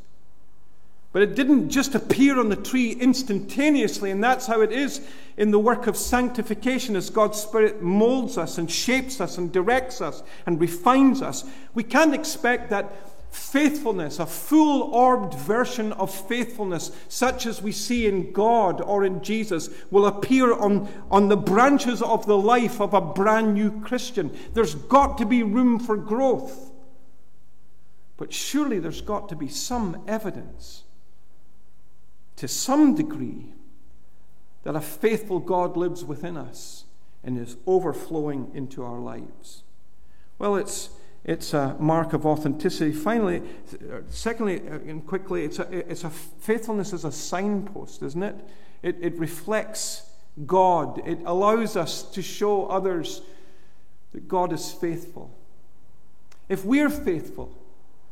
But 1.12 1.23
it 1.23 1.35
didn't 1.35 1.70
just 1.70 1.96
appear 1.96 2.38
on 2.38 2.51
the 2.51 2.57
tree 2.57 2.92
instantaneously, 2.92 4.12
and 4.12 4.23
that's 4.23 4.46
how 4.46 4.61
it 4.61 4.70
is 4.70 5.01
in 5.37 5.51
the 5.51 5.59
work 5.59 5.88
of 5.88 5.96
sanctification 5.96 6.94
as 6.94 7.11
God's 7.11 7.40
Spirit 7.40 7.83
molds 7.83 8.38
us 8.38 8.59
and 8.59 8.70
shapes 8.70 9.20
us 9.20 9.37
and 9.37 9.51
directs 9.51 10.01
us 10.01 10.23
and 10.46 10.61
refines 10.61 11.20
us. 11.20 11.44
We 11.75 11.83
can't 11.83 12.14
expect 12.14 12.70
that 12.70 12.92
faithfulness, 13.33 14.20
a 14.20 14.27
full 14.27 14.83
orbed 14.94 15.35
version 15.35 15.92
of 15.94 16.14
faithfulness, 16.14 16.92
such 17.09 17.44
as 17.44 17.61
we 17.61 17.73
see 17.73 18.07
in 18.07 18.31
God 18.33 18.81
or 18.81 19.05
in 19.05 19.20
Jesus, 19.20 19.68
will 19.90 20.07
appear 20.07 20.53
on, 20.53 20.88
on 21.11 21.29
the 21.29 21.37
branches 21.37 22.03
of 22.03 22.27
the 22.27 22.38
life 22.38 22.81
of 22.81 22.94
a 22.94 23.01
brand 23.01 23.55
new 23.55 23.81
Christian. 23.81 24.37
There's 24.55 24.77
got 24.77 25.18
to 25.18 25.27
be 25.27 25.42
room 25.42 25.81
for 25.81 25.96
growth. 25.96 26.70
But 28.16 28.33
surely 28.33 28.79
there's 28.79 29.01
got 29.01 29.29
to 29.31 29.37
be 29.37 29.49
some 29.49 30.05
evidence 30.07 30.85
to 32.40 32.48
some 32.48 32.94
degree 32.94 33.53
that 34.62 34.74
a 34.74 34.81
faithful 34.81 35.40
God 35.40 35.76
lives 35.76 36.03
within 36.03 36.38
us 36.38 36.85
and 37.22 37.38
is 37.38 37.59
overflowing 37.66 38.50
into 38.55 38.83
our 38.83 38.98
lives. 38.98 39.62
Well, 40.38 40.57
it's, 40.57 40.88
it's 41.22 41.53
a 41.53 41.76
mark 41.79 42.14
of 42.14 42.24
authenticity. 42.24 42.92
Finally, 42.92 43.42
secondly, 44.09 44.62
uh, 44.66 44.76
and 44.76 45.07
quickly, 45.07 45.44
it's 45.44 45.59
a, 45.59 45.70
it's 45.70 46.05
a 46.05 46.09
faithfulness 46.09 46.94
as 46.94 47.05
a 47.05 47.12
signpost, 47.12 48.03
isn't 48.03 48.22
it? 48.22 48.37
it? 48.83 48.96
It 49.03 49.18
reflects 49.18 50.11
God. 50.46 51.07
It 51.07 51.18
allows 51.26 51.76
us 51.76 52.05
to 52.05 52.22
show 52.22 52.64
others 52.68 53.20
that 54.12 54.29
God 54.29 54.55
is 54.55 54.72
faithful. 54.72 55.31
If 56.48 56.64
we're 56.64 56.88
faithful, 56.88 57.55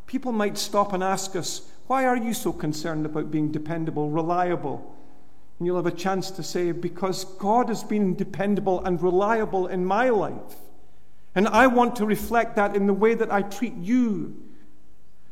people 0.07 0.33
might 0.33 0.59
stop 0.59 0.93
and 0.93 1.03
ask 1.03 1.35
us, 1.35 1.63
why 1.89 2.05
are 2.05 2.17
you 2.17 2.35
so 2.35 2.53
concerned 2.53 3.07
about 3.07 3.31
being 3.31 3.51
dependable, 3.51 4.11
reliable? 4.11 4.95
And 5.59 5.67
you'll 5.67 5.77
have 5.77 5.87
a 5.87 5.91
chance 5.91 6.31
to 6.33 6.43
say, 6.43 6.71
Because 6.71 7.25
God 7.25 7.69
has 7.69 7.83
been 7.83 8.15
dependable 8.15 8.85
and 8.85 9.03
reliable 9.03 9.67
in 9.67 9.85
my 9.85 10.11
life. 10.11 10.57
And 11.35 11.49
I 11.49 11.67
want 11.67 11.97
to 11.97 12.07
reflect 12.07 12.57
that 12.57 12.77
in 12.77 12.87
the 12.87 12.93
way 12.93 13.15
that 13.15 13.33
I 13.33 13.43
treat 13.43 13.75
you, 13.75 14.37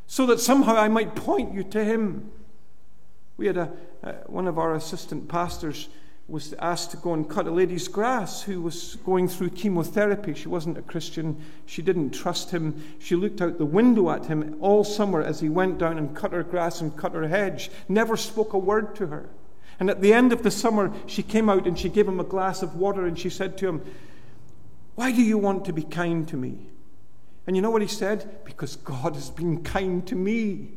so 0.07 0.25
that 0.27 0.41
somehow 0.41 0.77
I 0.77 0.89
might 0.89 1.15
point 1.15 1.53
you 1.53 1.63
to 1.65 1.85
Him. 1.85 2.31
We 3.37 3.47
had 3.47 3.59
a, 3.59 3.73
uh, 4.03 4.13
one 4.27 4.49
of 4.49 4.59
our 4.59 4.75
assistant 4.75 5.29
pastors 5.29 5.89
was 6.29 6.55
asked 6.55 6.91
to 6.91 6.97
go 6.97 7.15
and 7.15 7.31
cut 7.31 7.47
a 7.47 7.51
lady's 7.51 7.87
grass 7.87 8.43
who 8.43 8.61
was 8.61 8.97
going 9.05 9.29
through 9.29 9.51
chemotherapy. 9.51 10.35
She 10.35 10.49
wasn't 10.49 10.79
a 10.79 10.83
Christian. 10.83 11.41
She 11.67 11.83
didn't 11.83 12.11
trust 12.11 12.51
him. 12.51 12.83
She 12.99 13.15
looked 13.15 13.41
out 13.41 13.59
the 13.59 13.65
window 13.65 14.11
at 14.11 14.27
him 14.27 14.57
all 14.61 14.83
summer 14.83 15.23
as 15.23 15.39
he 15.39 15.49
went 15.49 15.79
down 15.79 15.99
and 15.99 16.17
cut 16.17 16.33
her 16.33 16.43
grass 16.43 16.81
and 16.81 16.97
cut 16.97 17.13
her 17.13 17.29
hedge, 17.29 17.71
never 17.89 18.17
spoke 18.17 18.53
a 18.55 18.59
word 18.59 18.97
to 18.97 19.07
her. 19.07 19.29
And 19.79 19.89
at 19.89 20.01
the 20.01 20.13
end 20.13 20.33
of 20.33 20.43
the 20.43 20.51
summer, 20.51 20.93
she 21.07 21.23
came 21.23 21.49
out 21.49 21.67
and 21.67 21.79
she 21.79 21.89
gave 21.89 22.09
him 22.09 22.19
a 22.19 22.25
glass 22.25 22.63
of 22.63 22.75
water 22.75 23.07
and 23.07 23.19
she 23.19 23.31
said 23.31 23.57
to 23.59 23.69
him, 23.69 23.83
Why 24.97 25.13
do 25.13 25.23
you 25.23 25.39
want 25.39 25.67
to 25.67 25.73
be 25.73 25.83
kind 25.83 26.27
to 26.29 26.37
me? 26.37 26.71
And 27.47 27.55
you 27.55 27.63
know 27.63 27.71
what 27.71 27.83
he 27.83 27.89
said? 27.89 28.41
Because 28.45 28.77
God 28.77 29.15
has 29.15 29.31
been 29.31 29.63
kind 29.63 30.05
to 30.09 30.17
me. 30.17 30.71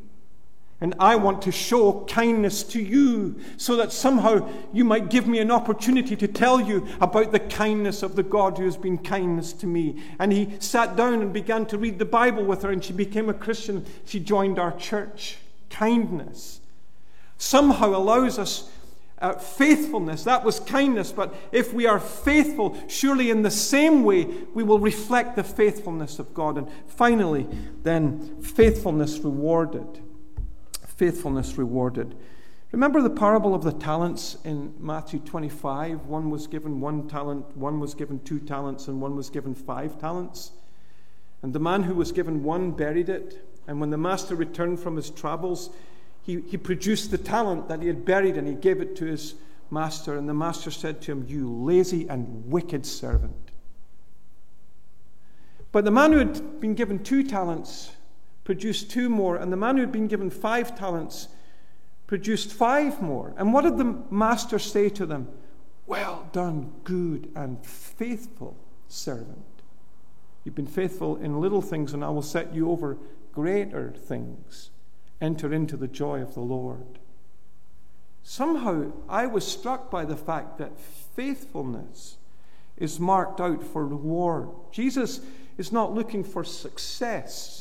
And 0.82 0.96
I 0.98 1.18
want 1.18 1.42
to 1.42 1.52
show 1.52 2.06
kindness 2.06 2.64
to 2.64 2.82
you 2.82 3.40
so 3.58 3.76
that 3.76 3.92
somehow 3.92 4.50
you 4.72 4.86
might 4.86 5.10
give 5.10 5.28
me 5.28 5.40
an 5.40 5.52
opportunity 5.52 6.16
to 6.16 6.28
tell 6.28 6.62
you 6.62 6.88
about 7.02 7.34
the 7.34 7.40
kindness 7.40 8.02
of 8.02 8.16
the 8.16 8.24
God 8.24 8.58
who 8.58 8.64
has 8.64 8.78
been 8.78 8.98
kindness 8.98 9.52
to 9.54 9.68
me. 9.68 10.02
And 10.20 10.32
he 10.32 10.56
sat 10.60 10.96
down 10.96 11.22
and 11.22 11.34
began 11.34 11.66
to 11.68 11.78
read 11.78 12.00
the 12.00 12.06
Bible 12.06 12.46
with 12.46 12.62
her, 12.62 12.72
and 12.72 12.84
she 12.84 12.94
became 12.94 13.28
a 13.28 13.34
Christian. 13.34 13.86
She 14.06 14.22
joined 14.22 14.58
our 14.58 14.72
church. 14.72 15.38
Kindness 15.70 16.62
somehow 17.38 17.96
allows 17.96 18.38
us 18.38 18.70
uh, 19.20 19.34
faithfulness. 19.34 20.24
That 20.24 20.46
was 20.46 20.62
kindness. 20.62 21.12
But 21.12 21.36
if 21.52 21.74
we 21.74 21.88
are 21.88 22.00
faithful, 22.00 22.78
surely 22.88 23.32
in 23.32 23.42
the 23.42 23.52
same 23.52 24.04
way 24.04 24.26
we 24.54 24.64
will 24.64 24.80
reflect 24.80 25.36
the 25.36 25.44
faithfulness 25.44 26.20
of 26.20 26.34
God. 26.34 26.58
And 26.58 26.70
finally, 26.88 27.48
then, 27.84 28.42
faithfulness 28.42 29.20
rewarded 29.20 30.00
faithfulness 31.00 31.58
rewarded. 31.58 32.14
Remember 32.74 33.02
the 33.02 33.10
parable 33.10 33.56
of 33.56 33.64
the 33.64 33.72
talents 33.72 34.38
in 34.44 34.74
Matthew 34.80 35.20
25? 35.20 36.06
One 36.08 36.30
was 36.30 36.46
given 36.46 36.82
one 36.82 37.08
talent, 37.08 37.56
one 37.56 37.80
was 37.80 37.94
given 37.96 38.20
two 38.20 38.38
talents, 38.38 38.90
and 38.90 39.00
one 39.00 39.16
was 39.16 39.30
given 39.30 39.56
five 39.56 39.98
talents. 39.98 40.52
And 41.42 41.54
the 41.54 41.60
man 41.60 41.84
who 41.84 41.96
was 41.96 42.12
given 42.12 42.44
one 42.44 42.72
buried 42.72 43.08
it. 43.08 43.48
And 43.66 43.80
when 43.80 43.92
the 43.92 43.98
master 43.98 44.36
returned 44.36 44.82
from 44.82 44.98
his 44.98 45.10
travels, 45.10 45.70
he, 46.22 46.42
he 46.42 46.58
produced 46.58 47.12
the 47.12 47.18
talent 47.18 47.70
that 47.70 47.82
he 47.82 47.88
had 47.88 48.04
buried 48.04 48.36
and 48.36 48.46
he 48.46 48.54
gave 48.54 48.82
it 48.82 48.98
to 48.98 49.06
his 49.06 49.36
master. 49.72 50.18
And 50.18 50.28
the 50.28 50.34
master 50.34 50.70
said 50.70 51.02
to 51.04 51.14
him, 51.14 51.26
You 51.30 51.50
lazy 51.50 52.10
and 52.10 52.52
wicked 52.52 52.86
servant. 52.86 53.52
But 55.72 55.86
the 55.86 55.92
man 55.92 56.12
who 56.12 56.18
had 56.18 56.60
been 56.60 56.76
given 56.76 57.02
two 57.02 57.24
talents 57.24 57.92
produced 58.50 58.90
two 58.90 59.10
more, 59.10 59.36
and 59.36 59.54
the 59.54 59.58
man 59.58 59.76
who 59.76 59.82
had 59.82 59.92
been 59.92 60.08
given 60.08 60.32
five 60.32 60.76
talents 60.76 61.28
produced 62.08 62.52
five 62.52 63.00
more. 63.00 63.32
And 63.38 63.54
what 63.54 63.62
did 63.62 63.78
the 63.78 63.96
master 64.10 64.58
say 64.58 64.90
to 64.90 65.06
them? 65.06 65.28
Well 65.86 66.28
done, 66.32 66.74
good 66.84 67.32
and 67.36 67.64
faithful 67.64 68.58
servant. 68.88 69.46
You've 70.44 70.56
been 70.56 70.66
faithful 70.66 71.18
in 71.18 71.40
little 71.40 71.62
things, 71.62 71.94
and 71.94 72.04
I 72.04 72.10
will 72.10 72.24
set 72.24 72.52
you 72.52 72.72
over 72.72 72.98
greater 73.34 73.92
things. 73.92 74.72
Enter 75.22 75.54
into 75.54 75.78
the 75.78 75.88
joy 75.88 76.20
of 76.20 76.34
the 76.34 76.40
Lord. 76.40 76.98
Somehow, 78.24 78.94
I 79.08 79.28
was 79.28 79.46
struck 79.46 79.92
by 79.92 80.06
the 80.06 80.18
fact 80.18 80.58
that 80.58 80.80
faithfulness 81.16 82.18
is 82.78 83.00
marked 83.00 83.40
out 83.40 83.64
for 83.64 83.86
reward. 83.86 84.50
Jesus 84.72 85.20
is 85.60 85.72
not 85.72 85.94
looking 85.94 86.24
for 86.24 86.44
success. 86.44 87.59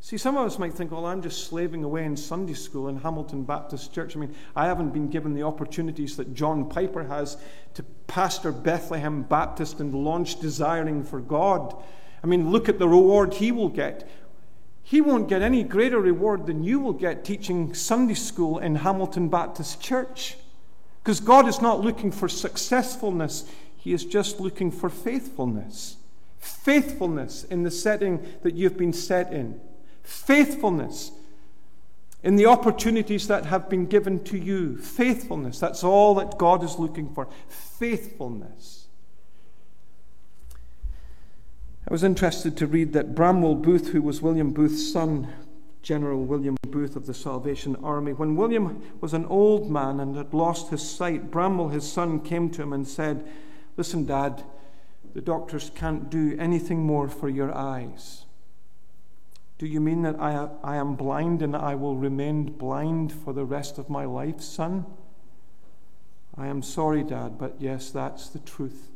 See, 0.00 0.16
some 0.16 0.36
of 0.36 0.46
us 0.46 0.58
might 0.58 0.74
think, 0.74 0.92
well, 0.92 1.06
I'm 1.06 1.22
just 1.22 1.48
slaving 1.48 1.82
away 1.82 2.04
in 2.04 2.16
Sunday 2.16 2.54
school 2.54 2.88
in 2.88 3.00
Hamilton 3.00 3.42
Baptist 3.42 3.92
Church. 3.92 4.16
I 4.16 4.20
mean, 4.20 4.34
I 4.54 4.66
haven't 4.66 4.90
been 4.90 5.08
given 5.08 5.34
the 5.34 5.42
opportunities 5.42 6.16
that 6.16 6.34
John 6.34 6.68
Piper 6.68 7.04
has 7.04 7.36
to 7.74 7.82
pastor 8.06 8.52
Bethlehem 8.52 9.22
Baptist 9.22 9.80
and 9.80 9.92
launch 9.92 10.40
Desiring 10.40 11.02
for 11.02 11.20
God. 11.20 11.74
I 12.22 12.26
mean, 12.26 12.50
look 12.50 12.68
at 12.68 12.78
the 12.78 12.88
reward 12.88 13.34
he 13.34 13.52
will 13.52 13.68
get. 13.68 14.08
He 14.82 15.00
won't 15.00 15.28
get 15.28 15.42
any 15.42 15.62
greater 15.64 16.00
reward 16.00 16.46
than 16.46 16.62
you 16.62 16.78
will 16.78 16.94
get 16.94 17.24
teaching 17.24 17.74
Sunday 17.74 18.14
school 18.14 18.58
in 18.58 18.76
Hamilton 18.76 19.28
Baptist 19.28 19.82
Church. 19.82 20.36
Because 21.02 21.20
God 21.20 21.48
is 21.48 21.60
not 21.60 21.80
looking 21.80 22.10
for 22.10 22.28
successfulness, 22.28 23.44
He 23.76 23.92
is 23.92 24.04
just 24.04 24.40
looking 24.40 24.70
for 24.70 24.88
faithfulness 24.88 25.96
faithfulness 26.38 27.44
in 27.44 27.62
the 27.62 27.70
setting 27.70 28.24
that 28.42 28.54
you've 28.54 28.76
been 28.76 28.92
set 28.92 29.32
in, 29.32 29.60
faithfulness 30.08 31.12
in 32.22 32.36
the 32.36 32.46
opportunities 32.46 33.28
that 33.28 33.46
have 33.46 33.68
been 33.68 33.86
given 33.86 34.24
to 34.24 34.38
you. 34.38 34.76
Faithfulness. 34.78 35.60
That's 35.60 35.84
all 35.84 36.14
that 36.14 36.38
God 36.38 36.64
is 36.64 36.78
looking 36.78 37.14
for. 37.14 37.28
Faithfulness. 37.48 38.86
I 41.86 41.92
was 41.92 42.02
interested 42.02 42.56
to 42.56 42.66
read 42.66 42.92
that 42.94 43.14
Bramwell 43.14 43.54
Booth, 43.54 43.88
who 43.88 44.02
was 44.02 44.20
William 44.22 44.52
Booth's 44.52 44.90
son, 44.90 45.28
General 45.82 46.22
William 46.22 46.56
Booth 46.62 46.96
of 46.96 47.06
the 47.06 47.14
Salvation 47.14 47.76
Army, 47.76 48.12
when 48.12 48.34
William 48.34 48.82
was 49.00 49.14
an 49.14 49.26
old 49.26 49.70
man 49.70 50.00
and 50.00 50.16
had 50.16 50.34
lost 50.34 50.70
his 50.70 50.88
sight, 50.88 51.30
Bramwell, 51.30 51.68
his 51.68 51.90
son, 51.90 52.20
came 52.20 52.50
to 52.50 52.62
him 52.62 52.72
and 52.72 52.88
said, 52.88 53.26
Listen, 53.76 54.04
Dad, 54.04 54.42
the 55.14 55.20
doctors 55.20 55.70
can't 55.74 56.10
do 56.10 56.36
anything 56.38 56.80
more 56.80 57.08
for 57.08 57.28
your 57.28 57.54
eyes. 57.54 58.24
Do 59.58 59.66
you 59.66 59.80
mean 59.80 60.02
that 60.02 60.20
I, 60.20 60.48
I 60.62 60.76
am 60.76 60.94
blind 60.94 61.42
and 61.42 61.56
I 61.56 61.74
will 61.74 61.96
remain 61.96 62.44
blind 62.44 63.12
for 63.12 63.32
the 63.32 63.44
rest 63.44 63.76
of 63.76 63.90
my 63.90 64.04
life, 64.04 64.40
son? 64.40 64.86
I 66.36 66.46
am 66.46 66.62
sorry, 66.62 67.02
Dad, 67.02 67.36
but 67.38 67.56
yes, 67.58 67.90
that's 67.90 68.28
the 68.28 68.38
truth. 68.38 68.90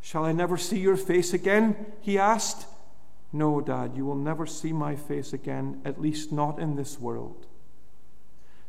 Shall 0.00 0.24
I 0.24 0.32
never 0.32 0.56
see 0.56 0.80
your 0.80 0.96
face 0.96 1.32
again? 1.32 1.86
He 2.00 2.18
asked. 2.18 2.66
No, 3.32 3.60
Dad, 3.60 3.92
you 3.96 4.04
will 4.04 4.16
never 4.16 4.44
see 4.44 4.72
my 4.72 4.96
face 4.96 5.32
again, 5.32 5.80
at 5.84 6.00
least 6.00 6.32
not 6.32 6.58
in 6.58 6.74
this 6.74 6.98
world. 6.98 7.46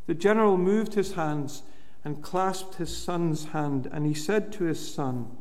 The 0.05 0.13
general 0.13 0.57
moved 0.57 0.93
his 0.93 1.13
hands 1.13 1.63
and 2.03 2.21
clasped 2.21 2.75
his 2.75 2.95
son's 2.95 3.45
hand, 3.45 3.89
and 3.91 4.05
he 4.05 4.13
said 4.13 4.53
to 4.53 4.65
his 4.65 4.93
son, 4.93 5.35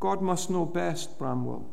God 0.00 0.20
must 0.20 0.50
know 0.50 0.66
best, 0.66 1.16
Bramwell. 1.18 1.70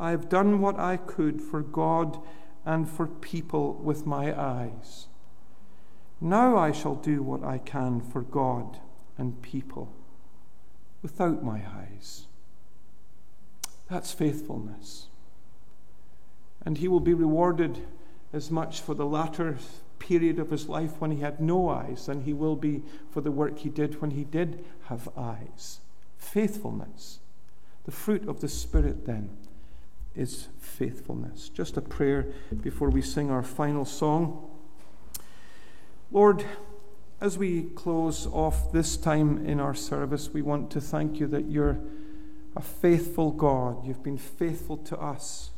I 0.00 0.10
have 0.10 0.28
done 0.28 0.60
what 0.60 0.78
I 0.78 0.96
could 0.96 1.40
for 1.40 1.60
God 1.60 2.18
and 2.64 2.88
for 2.88 3.06
people 3.06 3.74
with 3.74 4.06
my 4.06 4.38
eyes. 4.38 5.06
Now 6.20 6.56
I 6.56 6.72
shall 6.72 6.94
do 6.94 7.22
what 7.22 7.44
I 7.44 7.58
can 7.58 8.00
for 8.00 8.22
God 8.22 8.78
and 9.18 9.40
people 9.42 9.92
without 11.02 11.44
my 11.44 11.62
eyes. 11.66 12.26
That's 13.88 14.12
faithfulness. 14.12 15.08
And 16.64 16.78
he 16.78 16.88
will 16.88 17.00
be 17.00 17.14
rewarded 17.14 17.86
as 18.32 18.50
much 18.50 18.80
for 18.80 18.94
the 18.94 19.06
latter 19.06 19.58
period 19.98 20.38
of 20.38 20.50
his 20.50 20.68
life 20.68 20.92
when 20.98 21.10
he 21.10 21.20
had 21.20 21.40
no 21.40 21.68
eyes 21.68 22.06
than 22.06 22.22
he 22.22 22.32
will 22.32 22.56
be 22.56 22.82
for 23.10 23.20
the 23.20 23.30
work 23.30 23.58
he 23.58 23.68
did 23.68 24.00
when 24.00 24.12
he 24.12 24.24
did 24.24 24.64
have 24.84 25.08
eyes 25.16 25.80
faithfulness. 26.20 27.18
The 27.84 27.90
fruit 27.90 28.28
of 28.28 28.40
the 28.40 28.48
Spirit, 28.48 29.06
then, 29.06 29.30
is 30.14 30.48
faithfulness. 30.58 31.48
Just 31.48 31.76
a 31.76 31.80
prayer 31.80 32.26
before 32.62 32.90
we 32.90 33.02
sing 33.02 33.30
our 33.30 33.42
final 33.42 33.84
song. 33.84 34.48
Lord, 36.10 36.44
as 37.20 37.38
we 37.38 37.64
close 37.74 38.26
off 38.26 38.72
this 38.72 38.96
time 38.96 39.46
in 39.46 39.60
our 39.60 39.74
service, 39.74 40.30
we 40.30 40.42
want 40.42 40.70
to 40.72 40.80
thank 40.80 41.20
you 41.20 41.26
that 41.28 41.46
you're 41.50 41.78
a 42.56 42.62
faithful 42.62 43.30
God. 43.30 43.86
You've 43.86 44.02
been 44.02 44.18
faithful 44.18 44.76
to 44.78 44.98
us. 44.98 45.50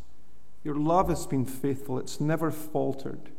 Your 0.65 0.75
love 0.75 1.09
has 1.09 1.27
been 1.27 1.47
faithful, 1.47 1.99
it's 1.99 2.21
never 2.21 2.51
faltered. 2.51 3.31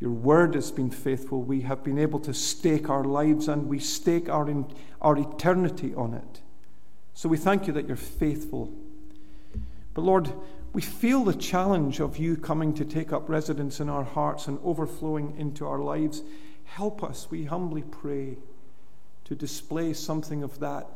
Your 0.00 0.10
word 0.10 0.56
has 0.56 0.72
been 0.72 0.90
faithful. 0.90 1.42
We 1.42 1.60
have 1.60 1.84
been 1.84 1.96
able 1.96 2.18
to 2.20 2.34
stake 2.34 2.90
our 2.90 3.04
lives 3.04 3.46
and 3.46 3.68
we 3.68 3.78
stake 3.78 4.28
our, 4.28 4.52
our 5.00 5.16
eternity 5.16 5.94
on 5.94 6.12
it. 6.12 6.42
So 7.14 7.28
we 7.28 7.36
thank 7.36 7.68
you 7.68 7.72
that 7.74 7.86
you're 7.86 7.96
faithful. 7.96 8.72
But 9.94 10.02
Lord, 10.02 10.32
we 10.72 10.80
feel 10.80 11.24
the 11.24 11.34
challenge 11.34 12.00
of 12.00 12.18
you 12.18 12.36
coming 12.36 12.72
to 12.74 12.84
take 12.84 13.12
up 13.12 13.28
residence 13.28 13.80
in 13.80 13.88
our 13.88 14.04
hearts 14.04 14.46
and 14.46 14.58
overflowing 14.64 15.36
into 15.38 15.66
our 15.66 15.80
lives. 15.80 16.22
Help 16.64 17.02
us, 17.02 17.30
we 17.30 17.44
humbly 17.44 17.82
pray, 17.82 18.38
to 19.24 19.34
display 19.34 19.92
something 19.92 20.42
of 20.42 20.60
that 20.60 20.86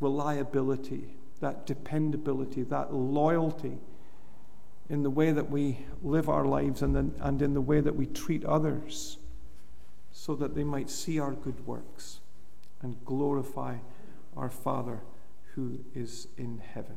reliability, 0.00 1.16
that 1.40 1.66
dependability, 1.66 2.62
that 2.64 2.92
loyalty 2.92 3.78
in 4.90 5.02
the 5.02 5.10
way 5.10 5.32
that 5.32 5.50
we 5.50 5.86
live 6.02 6.28
our 6.28 6.44
lives 6.44 6.82
and, 6.82 7.14
and 7.18 7.42
in 7.42 7.54
the 7.54 7.60
way 7.60 7.80
that 7.80 7.96
we 7.96 8.06
treat 8.06 8.44
others, 8.44 9.16
so 10.12 10.34
that 10.34 10.54
they 10.54 10.64
might 10.64 10.90
see 10.90 11.18
our 11.18 11.32
good 11.32 11.66
works 11.66 12.20
and 12.82 13.02
glorify 13.06 13.76
our 14.36 14.50
Father 14.50 15.00
who 15.54 15.78
is 15.94 16.28
in 16.36 16.58
heaven. 16.58 16.96